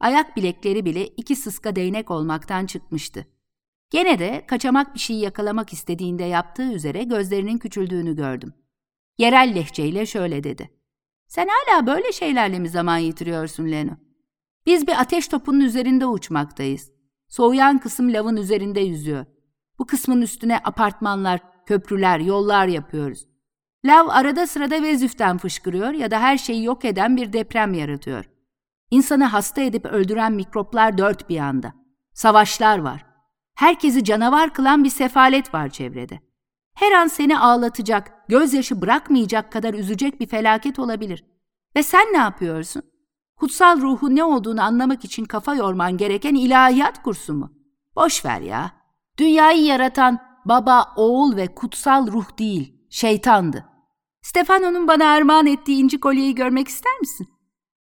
[0.00, 3.26] Ayak bilekleri bile iki sıska değnek olmaktan çıkmıştı.
[3.90, 8.52] Gene de kaçamak bir şeyi yakalamak istediğinde yaptığı üzere gözlerinin küçüldüğünü gördüm.
[9.18, 10.70] Yerel lehçeyle şöyle dedi.
[11.28, 13.92] Sen hala böyle şeylerle mi zaman yitiriyorsun Leno?
[14.66, 16.92] Biz bir ateş topunun üzerinde uçmaktayız.
[17.28, 19.26] Soğuyan kısım lavın üzerinde yüzüyor.
[19.78, 23.26] Bu kısmın üstüne apartmanlar, köprüler, yollar yapıyoruz.
[23.84, 28.24] Lav arada sırada Vezüf'ten fışkırıyor ya da her şeyi yok eden bir deprem yaratıyor.
[28.90, 31.74] İnsanı hasta edip öldüren mikroplar dört bir yanda.
[32.14, 33.07] Savaşlar var.
[33.58, 36.20] Herkesi canavar kılan bir sefalet var çevrede.
[36.74, 41.24] Her an seni ağlatacak, gözyaşı bırakmayacak kadar üzecek bir felaket olabilir.
[41.76, 42.82] Ve sen ne yapıyorsun?
[43.36, 47.52] Kutsal ruhun ne olduğunu anlamak için kafa yorman gereken ilahiyat kursu mu?
[47.96, 48.72] Boş ver ya.
[49.18, 53.64] Dünyayı yaratan baba, oğul ve kutsal ruh değil, şeytandı.
[54.22, 57.28] Stefano'nun bana armağan ettiği inci kolyeyi görmek ister misin?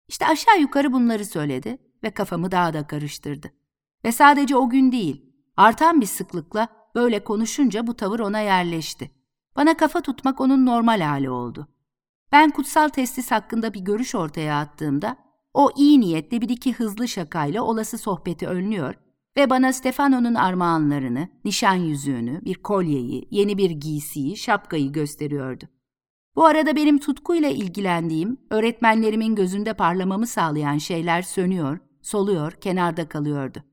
[0.07, 3.51] İşte aşağı yukarı bunları söyledi ve kafamı daha da karıştırdı.
[4.05, 9.12] Ve sadece o gün değil, artan bir sıklıkla böyle konuşunca bu tavır ona yerleşti.
[9.56, 11.68] Bana kafa tutmak onun normal hali oldu.
[12.32, 15.18] Ben kutsal testis hakkında bir görüş ortaya attığımda,
[15.54, 18.95] o iyi niyetli bir iki hızlı şakayla olası sohbeti önlüyor
[19.38, 25.66] ve bana Stefano'nun armağanlarını, nişan yüzüğünü, bir kolyeyi, yeni bir giysiyi, şapkayı gösteriyordu.
[26.36, 33.64] Bu arada benim tutkuyla ilgilendiğim, öğretmenlerimin gözünde parlamamı sağlayan şeyler sönüyor, soluyor, kenarda kalıyordu.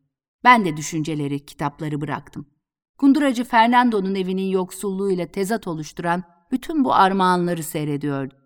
[0.45, 2.47] Ben de düşünceleri, kitapları bıraktım.
[2.99, 8.38] Kunduracı Fernando'nun evinin yoksulluğuyla tezat oluşturan bütün bu armağanları seyrediyordum.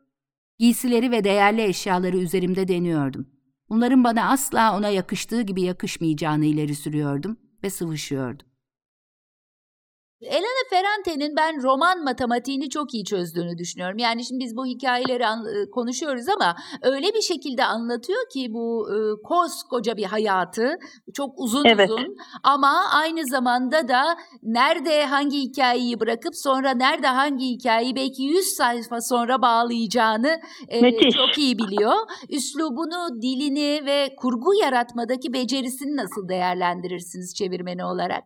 [0.59, 3.27] Giysileri ve değerli eşyaları üzerimde deniyordum.
[3.69, 8.47] Bunların bana asla ona yakıştığı gibi yakışmayacağını ileri sürüyordum ve sıvışıyordum.
[10.27, 13.99] Elena Ferrante'nin ben roman matematiğini çok iyi çözdüğünü düşünüyorum.
[13.99, 15.25] Yani şimdi biz bu hikayeleri
[15.71, 20.79] konuşuyoruz ama öyle bir şekilde anlatıyor ki bu e, koskoca bir hayatı
[21.15, 21.91] çok uzun evet.
[21.91, 28.47] uzun ama aynı zamanda da nerede hangi hikayeyi bırakıp sonra nerede hangi hikayeyi belki 100
[28.47, 31.95] sayfa sonra bağlayacağını e, çok iyi biliyor.
[32.29, 38.25] Üslubunu, dilini ve kurgu yaratmadaki becerisini nasıl değerlendirirsiniz çevirmeni olarak?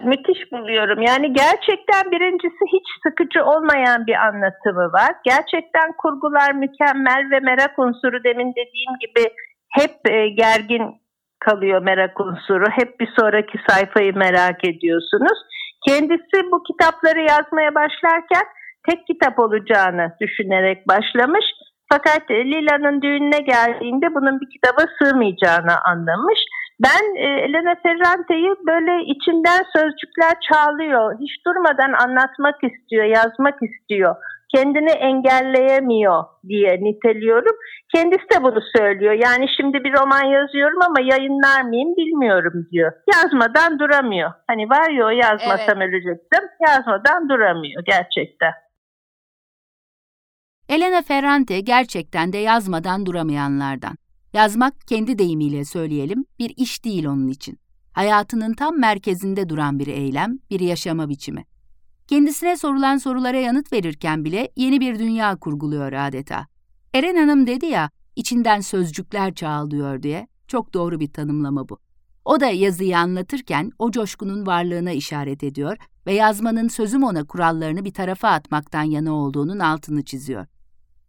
[0.00, 1.02] Müthiş buluyorum.
[1.02, 5.12] Yani gerçekten birincisi hiç sıkıcı olmayan bir anlatımı var.
[5.24, 9.34] Gerçekten kurgular mükemmel ve merak unsuru demin dediğim gibi
[9.70, 10.94] hep e, gergin
[11.40, 12.64] kalıyor merak unsuru.
[12.70, 15.38] Hep bir sonraki sayfayı merak ediyorsunuz.
[15.86, 18.44] Kendisi bu kitapları yazmaya başlarken
[18.88, 21.44] tek kitap olacağını düşünerek başlamış.
[21.92, 26.40] Fakat Lila'nın düğününe geldiğinde bunun bir kitaba sığmayacağını anlamış
[26.80, 31.18] Ben e, Elena Ferrante'yi böyle içinden sözcükler çağlıyor.
[31.20, 34.16] Hiç durmadan anlatmak istiyor, yazmak istiyor.
[34.54, 37.56] Kendini engelleyemiyor diye niteliyorum.
[37.94, 39.12] Kendisi de bunu söylüyor.
[39.12, 42.92] Yani şimdi bir roman yazıyorum ama yayınlar mıyım bilmiyorum diyor.
[43.14, 44.30] Yazmadan duramıyor.
[44.46, 45.88] Hani var ya o yazmasam evet.
[45.88, 46.44] ölecektim.
[46.68, 48.52] Yazmadan duramıyor gerçekten.
[50.68, 53.96] Elena Ferrante gerçekten de yazmadan duramayanlardan.
[54.36, 57.58] Yazmak kendi deyimiyle söyleyelim bir iş değil onun için.
[57.92, 61.44] Hayatının tam merkezinde duran bir eylem, bir yaşama biçimi.
[62.06, 66.46] Kendisine sorulan sorulara yanıt verirken bile yeni bir dünya kurguluyor adeta.
[66.94, 70.28] Eren Hanım dedi ya, içinden sözcükler çağılıyor diye.
[70.48, 71.78] Çok doğru bir tanımlama bu.
[72.24, 75.76] O da yazıyı anlatırken o coşkunun varlığına işaret ediyor
[76.06, 80.46] ve yazmanın sözüm ona kurallarını bir tarafa atmaktan yana olduğunun altını çiziyor.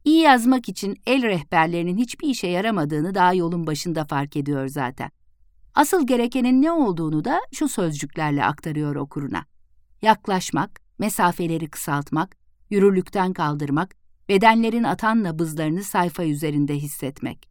[0.07, 5.11] İyi yazmak için el rehberlerinin hiçbir işe yaramadığını daha yolun başında fark ediyor zaten.
[5.75, 9.45] Asıl gerekenin ne olduğunu da şu sözcüklerle aktarıyor okuruna.
[10.01, 12.37] Yaklaşmak, mesafeleri kısaltmak,
[12.69, 13.95] yürürlükten kaldırmak,
[14.29, 17.49] bedenlerin atan nabızlarını sayfa üzerinde hissetmek.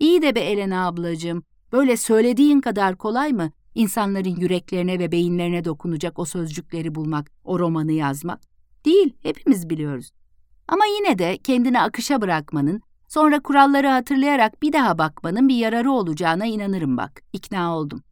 [0.00, 6.18] İyi de be Elena ablacığım, böyle söylediğin kadar kolay mı insanların yüreklerine ve beyinlerine dokunacak
[6.18, 8.40] o sözcükleri bulmak, o romanı yazmak?
[8.84, 10.12] Değil, hepimiz biliyoruz.
[10.68, 16.46] Ama yine de kendini akışa bırakmanın, sonra kuralları hatırlayarak bir daha bakmanın bir yararı olacağına
[16.46, 18.02] inanırım bak, ikna oldum.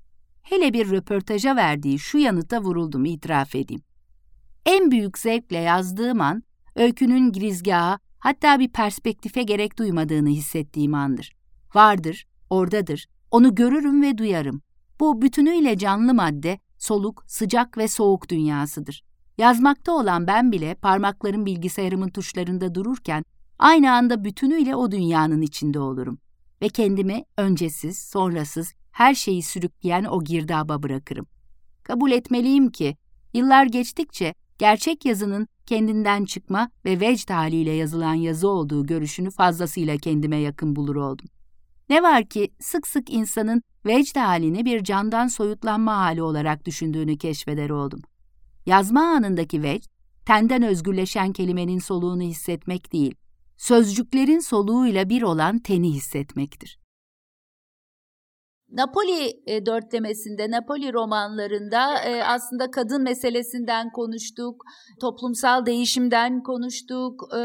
[0.43, 3.83] Hele bir röportaja verdiği şu yanıta vuruldum itiraf edeyim.
[4.67, 6.43] En büyük zevkle yazdığım an,
[6.77, 11.33] öykünün girizgaha, hatta bir perspektife gerek duymadığını hissettiğim andır.
[11.75, 14.63] Vardır, oradadır, onu görürüm ve duyarım.
[15.01, 19.03] Bu bütünüyle canlı madde, soluk, sıcak ve soğuk dünyasıdır.
[19.39, 23.25] Yazmakta olan ben bile parmaklarım bilgisayarımın tuşlarında dururken
[23.59, 26.19] aynı anda bütünüyle o dünyanın içinde olurum
[26.63, 31.27] ve kendimi öncesiz, sonrasız her şeyi sürükleyen o girdaba bırakırım.
[31.83, 32.97] Kabul etmeliyim ki
[33.35, 40.37] yıllar geçtikçe gerçek yazının kendinden çıkma ve vecd haliyle yazılan yazı olduğu görüşünü fazlasıyla kendime
[40.37, 41.27] yakın bulur oldum.
[41.89, 47.71] Ne var ki sık sık insanın vecd halini bir candan soyutlanma hali olarak düşündüğünü keşfeder
[47.71, 48.03] oldum.
[48.67, 49.91] Yazma anındaki vecd,
[50.27, 53.15] tenden özgürleşen kelimenin soluğunu hissetmek değil,
[53.57, 56.79] sözcüklerin soluğuyla bir olan teni hissetmektir.
[58.73, 64.65] Napoli e, dörtlemesinde, Napoli romanlarında e, aslında kadın meselesinden konuştuk,
[65.01, 67.21] toplumsal değişimden konuştuk.
[67.39, 67.41] E,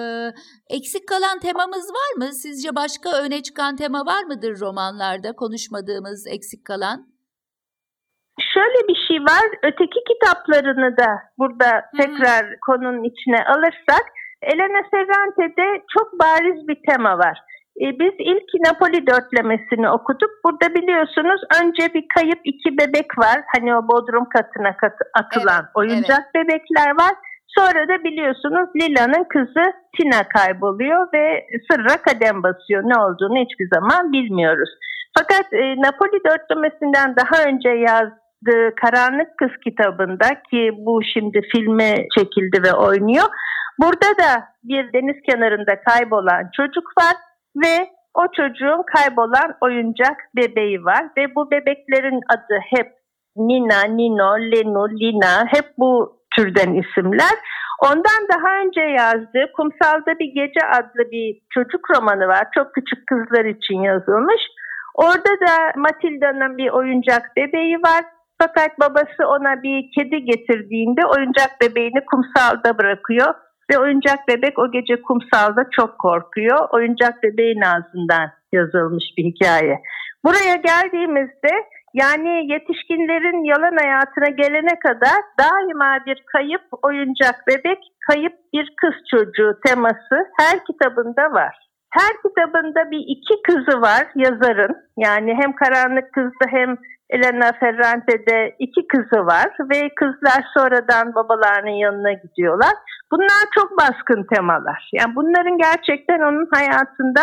[0.69, 2.33] eksik kalan temamız var mı?
[2.33, 7.11] Sizce başka öne çıkan tema var mıdır romanlarda konuşmadığımız eksik kalan?
[8.53, 12.57] Şöyle bir şey var, öteki kitaplarını da burada tekrar hmm.
[12.67, 14.05] konunun içine alırsak,
[14.41, 17.37] Elena Ferrante'de çok bariz bir tema var.
[17.81, 20.31] Ee, biz ilk Napoli dörtlemesini okuduk.
[20.45, 23.37] Burada biliyorsunuz önce bir kayıp iki bebek var.
[23.55, 26.35] Hani o bodrum katına katı, atılan evet, oyuncak evet.
[26.35, 27.13] bebekler var.
[27.57, 32.83] Sonra da biliyorsunuz Lila'nın kızı Tina kayboluyor ve sırra kadem basıyor.
[32.85, 34.69] Ne olduğunu hiçbir zaman bilmiyoruz.
[35.17, 38.20] Fakat e, Napoli dörtlemesinden daha önce yazdığı
[38.81, 43.25] Karanlık Kız kitabında ki bu şimdi filme çekildi ve oynuyor.
[43.79, 47.15] Burada da bir deniz kenarında kaybolan çocuk var
[47.55, 52.91] ve o çocuğun kaybolan oyuncak bebeği var ve bu bebeklerin adı hep
[53.35, 57.35] Nina, Nino, Lenu, Lina hep bu türden isimler.
[57.81, 62.47] Ondan daha önce yazdığı Kumsalda Bir Gece adlı bir çocuk romanı var.
[62.55, 64.41] Çok küçük kızlar için yazılmış.
[64.95, 68.03] Orada da Matilda'nın bir oyuncak bebeği var.
[68.41, 73.33] Fakat babası ona bir kedi getirdiğinde oyuncak bebeğini kumsalda bırakıyor
[73.71, 76.59] ve oyuncak bebek o gece kumsalda çok korkuyor.
[76.71, 79.81] Oyuncak bebeğin ağzından yazılmış bir hikaye.
[80.25, 81.53] Buraya geldiğimizde
[81.93, 87.79] yani yetişkinlerin yalan hayatına gelene kadar daima bir kayıp oyuncak bebek,
[88.09, 91.55] kayıp bir kız çocuğu teması her kitabında var.
[91.89, 94.75] Her kitabında bir iki kızı var yazarın.
[94.97, 96.77] Yani hem Karanlık Kız'da hem
[97.11, 102.73] Elena Ferrante'de iki kızı var ve kızlar sonradan babalarının yanına gidiyorlar.
[103.11, 104.89] Bunlar çok baskın temalar.
[104.93, 107.21] Yani bunların gerçekten onun hayatında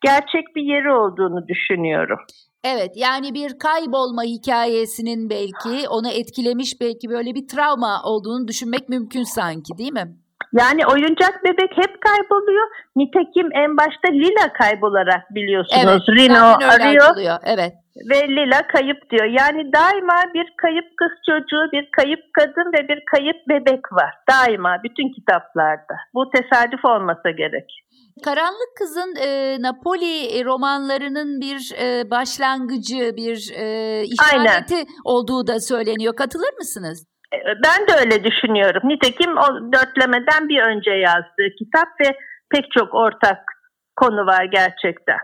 [0.00, 2.18] gerçek bir yeri olduğunu düşünüyorum.
[2.64, 9.22] Evet yani bir kaybolma hikayesinin belki onu etkilemiş belki böyle bir travma olduğunu düşünmek mümkün
[9.22, 10.16] sanki değil mi?
[10.52, 12.66] Yani oyuncak bebek hep kayboluyor.
[12.96, 15.84] Nitekim en başta Lila kaybolarak biliyorsunuz.
[15.84, 16.44] Evet, Rino
[16.74, 17.38] arıyor.
[17.44, 17.72] Evet.
[18.10, 19.24] ve Lila kayıp diyor.
[19.24, 24.14] Yani daima bir kayıp kız çocuğu, bir kayıp kadın ve bir kayıp bebek var.
[24.30, 25.94] Daima bütün kitaplarda.
[26.14, 27.68] Bu tesadüf olmasa gerek.
[28.24, 33.66] Karanlık Kız'ın e, Napoli romanlarının bir e, başlangıcı, bir e,
[34.02, 34.86] işareti Aynen.
[35.04, 36.16] olduğu da söyleniyor.
[36.16, 37.11] Katılır mısınız?
[37.64, 38.82] Ben de öyle düşünüyorum.
[38.84, 42.16] Nitekim o dörtlemeden bir önce yazdığı kitap ve
[42.54, 43.38] pek çok ortak
[43.96, 45.18] konu var gerçekten.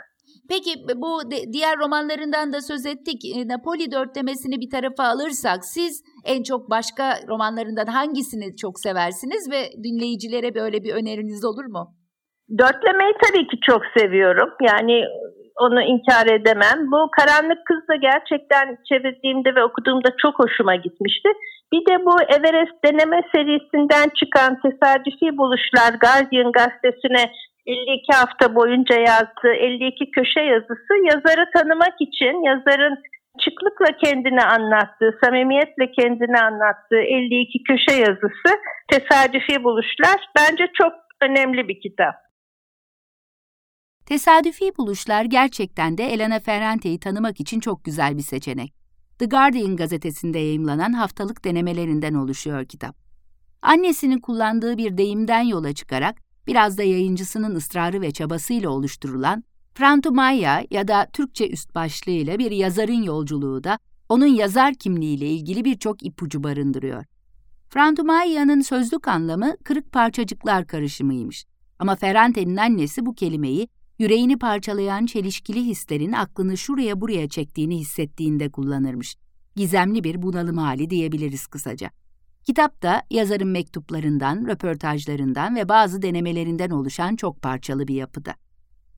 [0.50, 3.20] Peki bu diğer romanlarından da söz ettik.
[3.36, 9.61] E, Napoli dörtlemesini bir tarafa alırsak siz en çok başka romanlarından hangisini çok seversiniz ve
[9.84, 11.82] dinleyicilere böyle bir öneriniz olur mu?
[12.59, 14.50] Dörtlemeyi tabii ki çok seviyorum.
[14.62, 15.04] Yani
[15.64, 16.78] onu inkar edemem.
[16.92, 21.28] Bu Karanlık Kız da gerçekten çevirdiğimde ve okuduğumda çok hoşuma gitmişti.
[21.72, 27.32] Bir de bu Everest deneme serisinden çıkan tesadüfi buluşlar Guardian gazetesine
[27.66, 32.96] 52 hafta boyunca yazdığı 52 köşe yazısı yazarı tanımak için yazarın
[33.42, 38.50] çıklıkla kendini anlattığı, samimiyetle kendini anlattığı 52 köşe yazısı
[38.90, 40.92] tesadüfi buluşlar bence çok
[41.22, 42.14] önemli bir kitap.
[44.06, 48.72] Tesadüfi buluşlar gerçekten de Elena Ferrante'yi tanımak için çok güzel bir seçenek.
[49.18, 52.96] The Guardian gazetesinde yayımlanan haftalık denemelerinden oluşuyor kitap.
[53.62, 56.16] Annesinin kullandığı bir deyimden yola çıkarak
[56.46, 59.44] biraz da yayıncısının ısrarı ve çabasıyla oluşturulan
[59.74, 66.06] Frantumaya ya da Türkçe üst başlığıyla bir yazarın yolculuğu da onun yazar kimliğiyle ilgili birçok
[66.06, 67.04] ipucu barındırıyor.
[67.68, 71.44] Frantumaya'nın sözlük anlamı kırık parçacıklar karışımıymış.
[71.78, 73.68] Ama Ferrante'nin annesi bu kelimeyi
[73.99, 79.16] yüreğini parçalayan çelişkili hislerin aklını şuraya buraya çektiğini hissettiğinde kullanırmış.
[79.57, 81.90] Gizemli bir bunalım hali diyebiliriz kısaca.
[82.44, 88.34] Kitapta yazarın mektuplarından, röportajlarından ve bazı denemelerinden oluşan çok parçalı bir yapıda.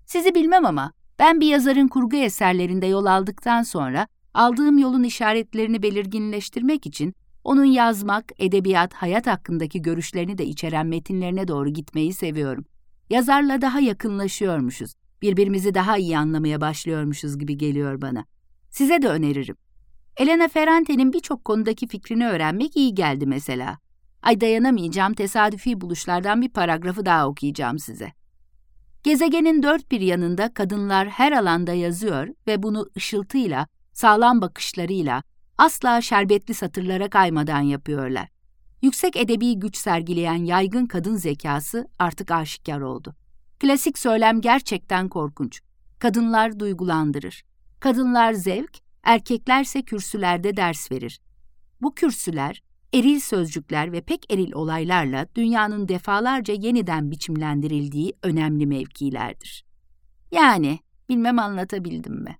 [0.07, 6.87] Sizi bilmem ama ben bir yazarın kurgu eserlerinde yol aldıktan sonra aldığım yolun işaretlerini belirginleştirmek
[6.87, 12.65] için onun yazmak, edebiyat, hayat hakkındaki görüşlerini de içeren metinlerine doğru gitmeyi seviyorum
[13.11, 14.95] yazarla daha yakınlaşıyormuşuz.
[15.23, 18.25] Birbirimizi daha iyi anlamaya başlıyormuşuz gibi geliyor bana.
[18.71, 19.57] Size de öneririm.
[20.17, 23.79] Elena Ferrante'nin birçok konudaki fikrini öğrenmek iyi geldi mesela.
[24.23, 28.13] Ay dayanamayacağım tesadüfi buluşlardan bir paragrafı daha okuyacağım size.
[29.03, 35.23] Gezegenin dört bir yanında kadınlar her alanda yazıyor ve bunu ışıltıyla, sağlam bakışlarıyla,
[35.59, 38.29] asla şerbetli satırlara kaymadan yapıyorlar.
[38.83, 43.15] Yüksek edebi güç sergileyen yaygın kadın zekası artık aşikar oldu.
[43.59, 45.61] Klasik söylem gerçekten korkunç.
[45.99, 47.43] Kadınlar duygulandırır.
[47.81, 51.21] Kadınlar zevk, erkeklerse kürsülerde ders verir.
[51.81, 52.63] Bu kürsüler,
[52.95, 59.65] eril sözcükler ve pek eril olaylarla dünyanın defalarca yeniden biçimlendirildiği önemli mevkilerdir.
[60.33, 60.79] Yani,
[61.09, 62.39] bilmem anlatabildim mi?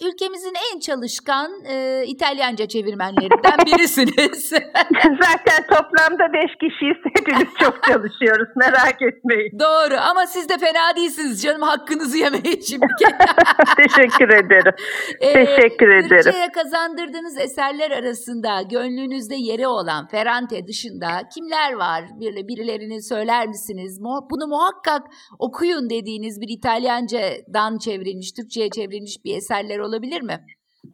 [0.00, 4.50] Ülkemizin en çalışkan e, İtalyanca çevirmenlerinden birisiniz.
[5.22, 6.96] Zaten toplamda beş kişiyiz.
[7.16, 8.48] Hepimiz çok çalışıyoruz.
[8.56, 9.58] Merak etmeyin.
[9.58, 11.62] Doğru ama siz de fena değilsiniz canım.
[11.62, 12.86] Hakkınızı yemeyin şimdi.
[13.76, 14.74] Teşekkür ederim.
[15.20, 16.22] Ee, Teşekkür ederim.
[16.22, 22.04] Türkçe'ye kazandırdığınız eserler arasında gönlünüzde yeri olan Ferrante dışında kimler var?
[22.20, 24.00] Bir, birilerini söyler misiniz?
[24.30, 25.02] Bunu muhakkak
[25.38, 29.89] okuyun dediğiniz bir İtalyancadan çevrilmiş, Türkçe'ye çevrilmiş bir eserler olabilir
[30.22, 30.38] mi?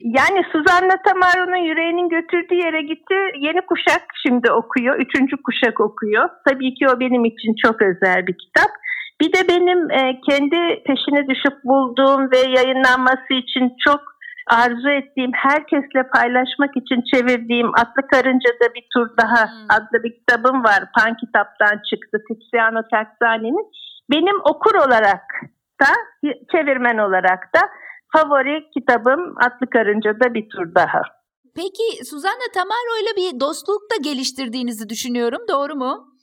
[0.01, 3.15] Yani Suzanna Tamaro'nun yüreğinin götürdüğü yere gitti.
[3.39, 4.99] Yeni kuşak şimdi okuyor.
[4.99, 6.29] Üçüncü kuşak okuyor.
[6.49, 8.71] Tabii ki o benim için çok özel bir kitap.
[9.21, 14.01] Bir de benim e, kendi peşine düşüp bulduğum ve yayınlanması için çok
[14.47, 19.67] arzu ettiğim, herkesle paylaşmak için çevirdiğim Atlı Karınca'da bir tur daha hmm.
[19.77, 20.81] adlı bir kitabım var.
[20.99, 23.67] Pan kitaptan çıktı Tiziano Terzani'nin.
[24.11, 25.25] Benim okur olarak
[25.81, 25.91] da,
[26.53, 27.61] çevirmen olarak da
[28.13, 31.03] favori kitabım Atlı Karınca'da bir tur daha.
[31.57, 35.43] Peki Suzanna Tamaro ile bir dostluk da geliştirdiğinizi düşünüyorum.
[35.53, 36.17] Doğru mu?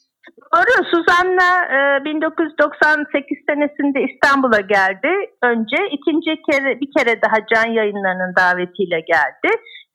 [0.55, 0.85] Doğru.
[0.93, 1.49] Suzanna
[2.05, 5.11] 1998 e, senesinde İstanbul'a geldi.
[5.43, 9.49] Önce ikinci kere bir kere daha Can Yayınları'nın davetiyle geldi.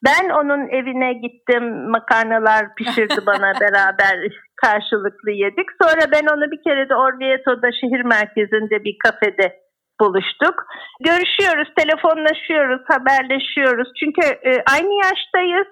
[0.04, 1.90] Ben onun evine gittim.
[1.90, 4.16] Makarnalar pişirdi bana beraber
[4.62, 5.68] karşılıklı yedik.
[5.82, 9.67] Sonra ben onu bir kere de Orvieto'da şehir merkezinde bir kafede
[10.00, 10.56] buluştuk.
[11.00, 13.88] Görüşüyoruz, telefonlaşıyoruz, haberleşiyoruz.
[14.00, 15.68] Çünkü e, aynı yaştayız.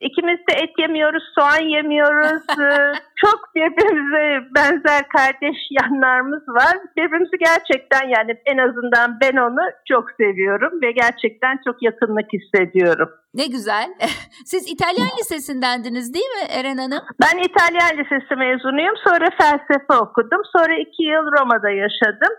[0.00, 2.42] İkimiz de et yemiyoruz, soğan yemiyoruz.
[2.50, 2.92] Ee,
[3.24, 6.76] çok birbirimize benzer kardeş yanlarımız var.
[6.96, 13.08] Birbirimizi gerçekten yani en azından ben onu çok seviyorum ve gerçekten çok yakınlık hissediyorum.
[13.34, 13.88] Ne güzel.
[14.44, 17.02] Siz İtalyan lisesindendiniz değil mi Eren Hanım?
[17.22, 18.94] Ben İtalyan lisesi mezunuyum.
[19.04, 20.42] Sonra felsefe okudum.
[20.56, 22.32] Sonra iki yıl Roma'da yaşadım.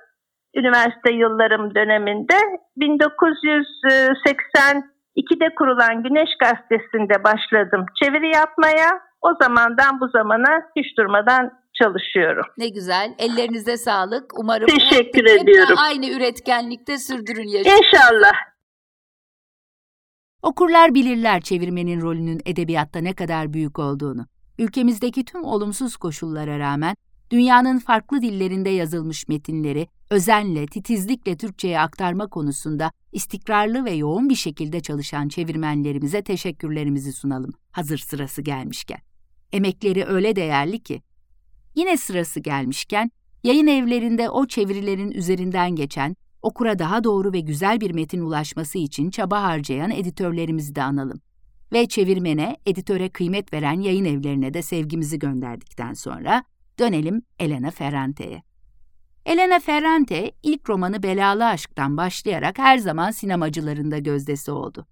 [0.55, 2.35] Üniversite yıllarım döneminde.
[2.77, 8.89] 1980 2'de kurulan Güneş Gazetesi'nde başladım çeviri yapmaya.
[9.21, 12.45] O zamandan bu zamana hiç durmadan çalışıyorum.
[12.57, 13.15] Ne güzel.
[13.19, 14.39] Ellerinize sağlık.
[14.39, 15.75] Umarım Teşekkür hep, ediyorum.
[15.77, 17.77] Aynı üretkenlikte sürdürün yaşamı.
[17.77, 18.33] İnşallah.
[20.41, 24.25] Okurlar bilirler çevirmenin rolünün edebiyatta ne kadar büyük olduğunu.
[24.59, 26.95] Ülkemizdeki tüm olumsuz koşullara rağmen
[27.31, 34.79] dünyanın farklı dillerinde yazılmış metinleri özenle, titizlikle Türkçe'ye aktarma konusunda istikrarlı ve yoğun bir şekilde
[34.79, 37.53] çalışan çevirmenlerimize teşekkürlerimizi sunalım.
[37.71, 38.99] Hazır sırası gelmişken.
[39.51, 41.01] Emekleri öyle değerli ki.
[41.75, 43.11] Yine sırası gelmişken,
[43.43, 49.09] yayın evlerinde o çevirilerin üzerinden geçen, okura daha doğru ve güzel bir metin ulaşması için
[49.09, 51.21] çaba harcayan editörlerimizi de analım.
[51.73, 56.43] Ve çevirmene, editöre kıymet veren yayın evlerine de sevgimizi gönderdikten sonra
[56.79, 58.43] dönelim Elena Ferrante'ye.
[59.25, 64.87] Elena Ferrante ilk romanı Belalı Aşk'tan başlayarak her zaman sinemacılarında gözdesi oldu.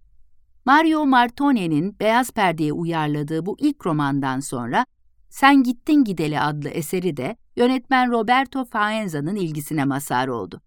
[0.65, 4.85] Mario Martone'nin Beyaz Perde'ye uyarladığı bu ilk romandan sonra
[5.29, 10.61] Sen Gittin Gideli adlı eseri de yönetmen Roberto Faenza'nın ilgisine mazhar oldu.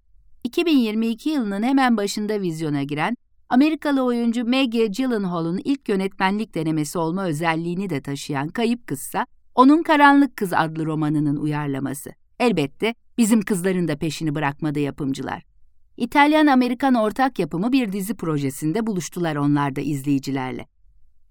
[0.45, 3.17] 2022 yılının hemen başında vizyona giren
[3.49, 9.27] Amerikalı oyuncu Maggie Gyllenhaal'ın ilk yönetmenlik denemesi olma özelliğini de taşıyan Kayıp Kızsa,
[9.59, 12.11] onun Karanlık Kız adlı romanının uyarlaması.
[12.39, 15.43] Elbette bizim kızların da peşini bırakmadı yapımcılar.
[15.97, 20.67] İtalyan-Amerikan ortak yapımı bir dizi projesinde buluştular onlar da izleyicilerle.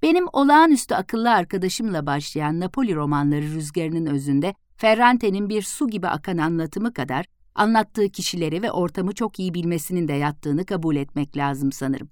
[0.01, 6.93] Benim olağanüstü akıllı arkadaşımla başlayan Napoli romanları rüzgarının özünde Ferrante'nin bir su gibi akan anlatımı
[6.93, 7.25] kadar
[7.55, 12.09] anlattığı kişileri ve ortamı çok iyi bilmesinin de yattığını kabul etmek lazım sanırım.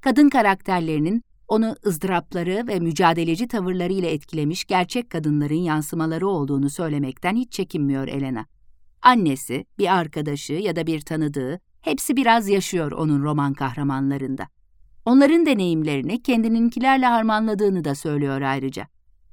[0.00, 8.08] Kadın karakterlerinin onu ızdırapları ve mücadeleci tavırlarıyla etkilemiş gerçek kadınların yansımaları olduğunu söylemekten hiç çekinmiyor
[8.08, 8.46] Elena.
[9.02, 14.48] Annesi, bir arkadaşı ya da bir tanıdığı hepsi biraz yaşıyor onun roman kahramanlarında.
[15.04, 18.86] Onların deneyimlerini kendininkilerle harmanladığını da söylüyor ayrıca.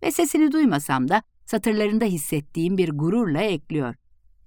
[0.04, 3.96] Ve sesini duymasam da satırlarında hissettiğim bir gururla ekliyor.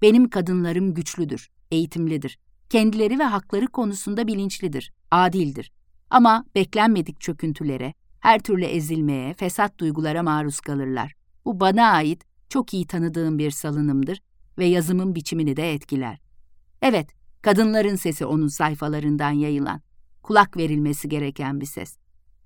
[0.02, 2.38] Benim kadınlarım güçlüdür, eğitimlidir.
[2.70, 5.72] Kendileri ve hakları konusunda bilinçlidir, adildir.
[6.14, 11.14] Ama beklenmedik çöküntülere, her türlü ezilmeye, fesat duygulara maruz kalırlar.
[11.44, 14.22] Bu bana ait, çok iyi tanıdığım bir salınımdır
[14.58, 16.18] ve yazımın biçimini de etkiler.
[16.82, 17.10] Evet,
[17.42, 19.80] kadınların sesi onun sayfalarından yayılan,
[20.22, 21.96] kulak verilmesi gereken bir ses.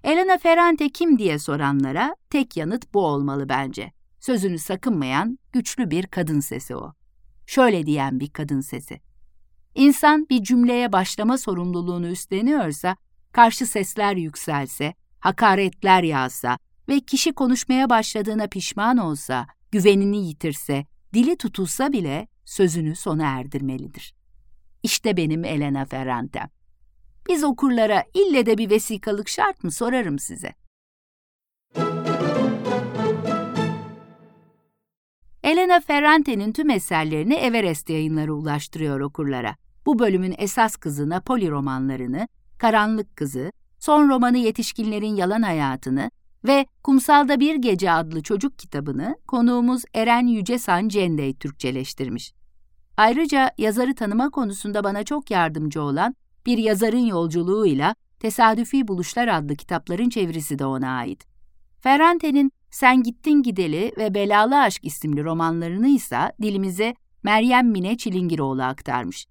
[0.04, 3.92] Elena Ferrante kim diye soranlara tek yanıt bu olmalı bence.
[4.20, 6.92] Sözünü sakınmayan güçlü bir kadın sesi o.
[7.46, 9.00] Şöyle diyen bir kadın sesi.
[9.74, 12.96] İnsan bir cümleye başlama sorumluluğunu üstleniyorsa,
[13.38, 16.58] karşı sesler yükselse, hakaretler yağsa
[16.88, 20.84] ve kişi konuşmaya başladığına pişman olsa, güvenini yitirse,
[21.14, 24.14] dili tutulsa bile sözünü sona erdirmelidir.
[24.82, 26.48] İşte benim Elena Ferrantem.
[27.28, 30.54] Biz okurlara ille de bir vesikalık şart mı sorarım size.
[35.42, 39.56] Elena Ferrante'nin tüm eserlerini Everest yayınları ulaştırıyor okurlara.
[39.86, 42.28] Bu bölümün esas kızı Napoli romanlarını,
[42.58, 46.10] Karanlık Kızı, son romanı Yetişkinlerin Yalan Hayatını
[46.44, 52.32] ve Kumsalda Bir Gece adlı çocuk kitabını konuğumuz Eren Yücesan Cendey Türkçeleştirmiş.
[52.96, 56.14] Ayrıca yazarı tanıma konusunda bana çok yardımcı olan
[56.46, 61.26] Bir Yazarın Yolculuğuyla Tesadüfi Buluşlar adlı kitapların çevirisi de ona ait.
[61.80, 69.26] Ferrante'nin Sen Gittin Gideli ve Belalı Aşk isimli romanlarını ise dilimize Meryem Mine Çilingiroğlu aktarmış.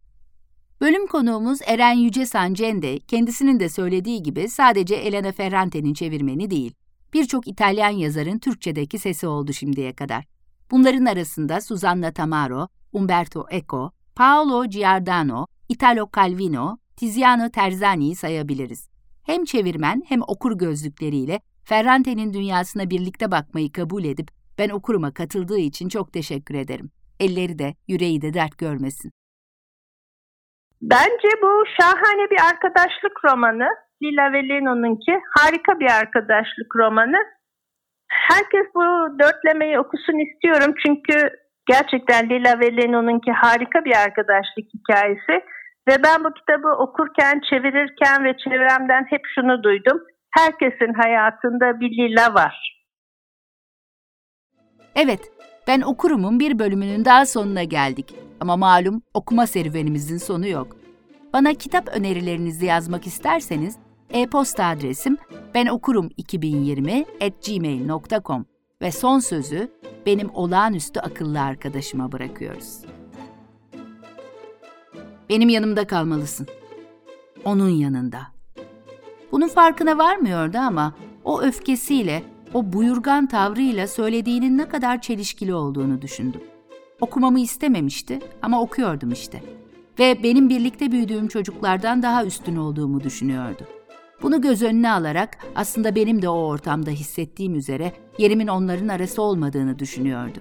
[0.81, 6.73] Bölüm konuğumuz Eren Yüce Sancende, kendisinin de söylediği gibi sadece Elena Ferrante'nin çevirmeni değil,
[7.13, 10.25] birçok İtalyan yazarın Türkçedeki sesi oldu şimdiye kadar.
[10.71, 18.89] Bunların arasında Susanna Tamaro, Umberto Eco, Paolo Giordano, Italo Calvino, Tiziano Terzani'yi sayabiliriz.
[19.23, 25.89] Hem çevirmen hem okur gözlükleriyle Ferrante'nin dünyasına birlikte bakmayı kabul edip ben okuruma katıldığı için
[25.89, 26.89] çok teşekkür ederim.
[27.19, 29.11] Elleri de, yüreği de dert görmesin.
[30.81, 33.67] Bence bu şahane bir arkadaşlık romanı.
[34.03, 37.17] Lila ve Leno'nunki harika bir arkadaşlık romanı.
[38.07, 41.29] Herkes bu dörtlemeyi okusun istiyorum çünkü
[41.65, 45.45] gerçekten Lila ve Leno'nunki harika bir arkadaşlık hikayesi.
[45.87, 50.01] Ve ben bu kitabı okurken, çevirirken ve çevremden hep şunu duydum.
[50.37, 52.83] herkesin hayatında bir Lila var.
[54.95, 55.31] Evet,
[55.67, 58.15] ben okurumun bir bölümünün daha sonuna geldik.
[58.39, 60.77] Ama malum okuma serüvenimizin sonu yok.
[61.33, 63.75] Bana kitap önerilerinizi yazmak isterseniz
[64.09, 65.17] e-posta adresim
[65.55, 67.05] benokurum2020
[68.81, 69.71] ve son sözü
[70.05, 72.79] benim olağanüstü akıllı arkadaşıma bırakıyoruz.
[75.29, 76.47] Benim yanımda kalmalısın.
[77.45, 78.21] Onun yanında.
[79.31, 80.93] Bunun farkına varmıyordu ama
[81.23, 82.23] o öfkesiyle,
[82.57, 86.41] o buyurgan tavrıyla söylediğinin ne kadar çelişkili olduğunu düşündüm.
[87.01, 89.43] Okumamı istememişti ama okuyordum işte.
[89.99, 93.63] Ve benim birlikte büyüdüğüm çocuklardan daha üstün olduğumu düşünüyordu.
[94.21, 99.79] Bunu göz önüne alarak aslında benim de o ortamda hissettiğim üzere yerimin onların arası olmadığını
[99.79, 100.39] düşünüyordu.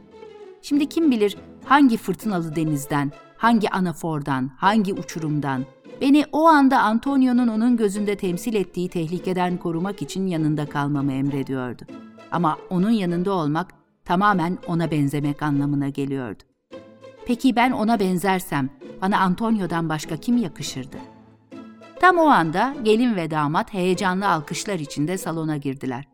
[0.63, 5.65] Şimdi kim bilir hangi fırtınalı denizden, hangi anafordan, hangi uçurumdan
[6.01, 12.06] beni o anda Antonio'nun onun gözünde temsil ettiği tehlikeden korumak için yanında kalmamı emrediyordu.
[12.33, 13.75] Ama onun yanında olmak
[14.05, 16.43] tamamen ona benzemek anlamına geliyordu.
[17.27, 18.71] Peki ben ona benzersem
[19.03, 20.97] bana Antonio'dan başka kim yakışırdı?
[22.01, 26.05] Tam o anda gelin ve damat heyecanlı alkışlar içinde salona girdiler.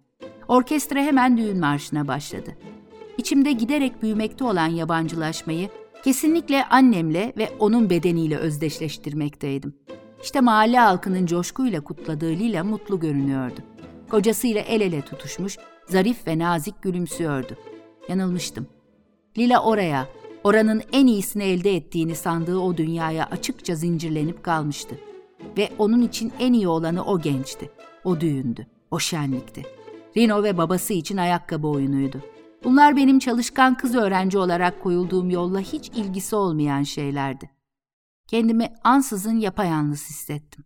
[0.49, 2.57] Orkestra hemen düğün marşına başladı.
[3.19, 5.69] İçimde giderek büyümekte olan yabancılaşmayı
[6.05, 9.75] kesinlikle annemle ve onun bedeniyle özdeşleştirmekteydim.
[10.23, 13.61] İşte mahalle halkının coşkuyla kutladığı Lila mutlu görünüyordu.
[14.11, 15.59] Kocasıyla el ele tutuşmuş,
[15.93, 17.57] zarif ve nazik gülümsüyordu.
[18.09, 18.67] Yanılmıştım.
[19.39, 20.09] Lila oraya,
[20.45, 24.99] oranın en iyisini elde ettiğini sandığı o dünyaya açıkça zincirlenip kalmıştı.
[25.59, 27.71] Ve onun için en iyi olanı o gençti.
[28.05, 29.63] O düğündü, o şenlikti.
[30.17, 32.21] Rino ve babası için ayakkabı oyunuydu.
[32.65, 37.51] Bunlar benim çalışkan kız öğrenci olarak koyulduğum yolla hiç ilgisi olmayan şeylerdi.
[38.27, 40.65] Kendimi ansızın yapayalnız hissettim.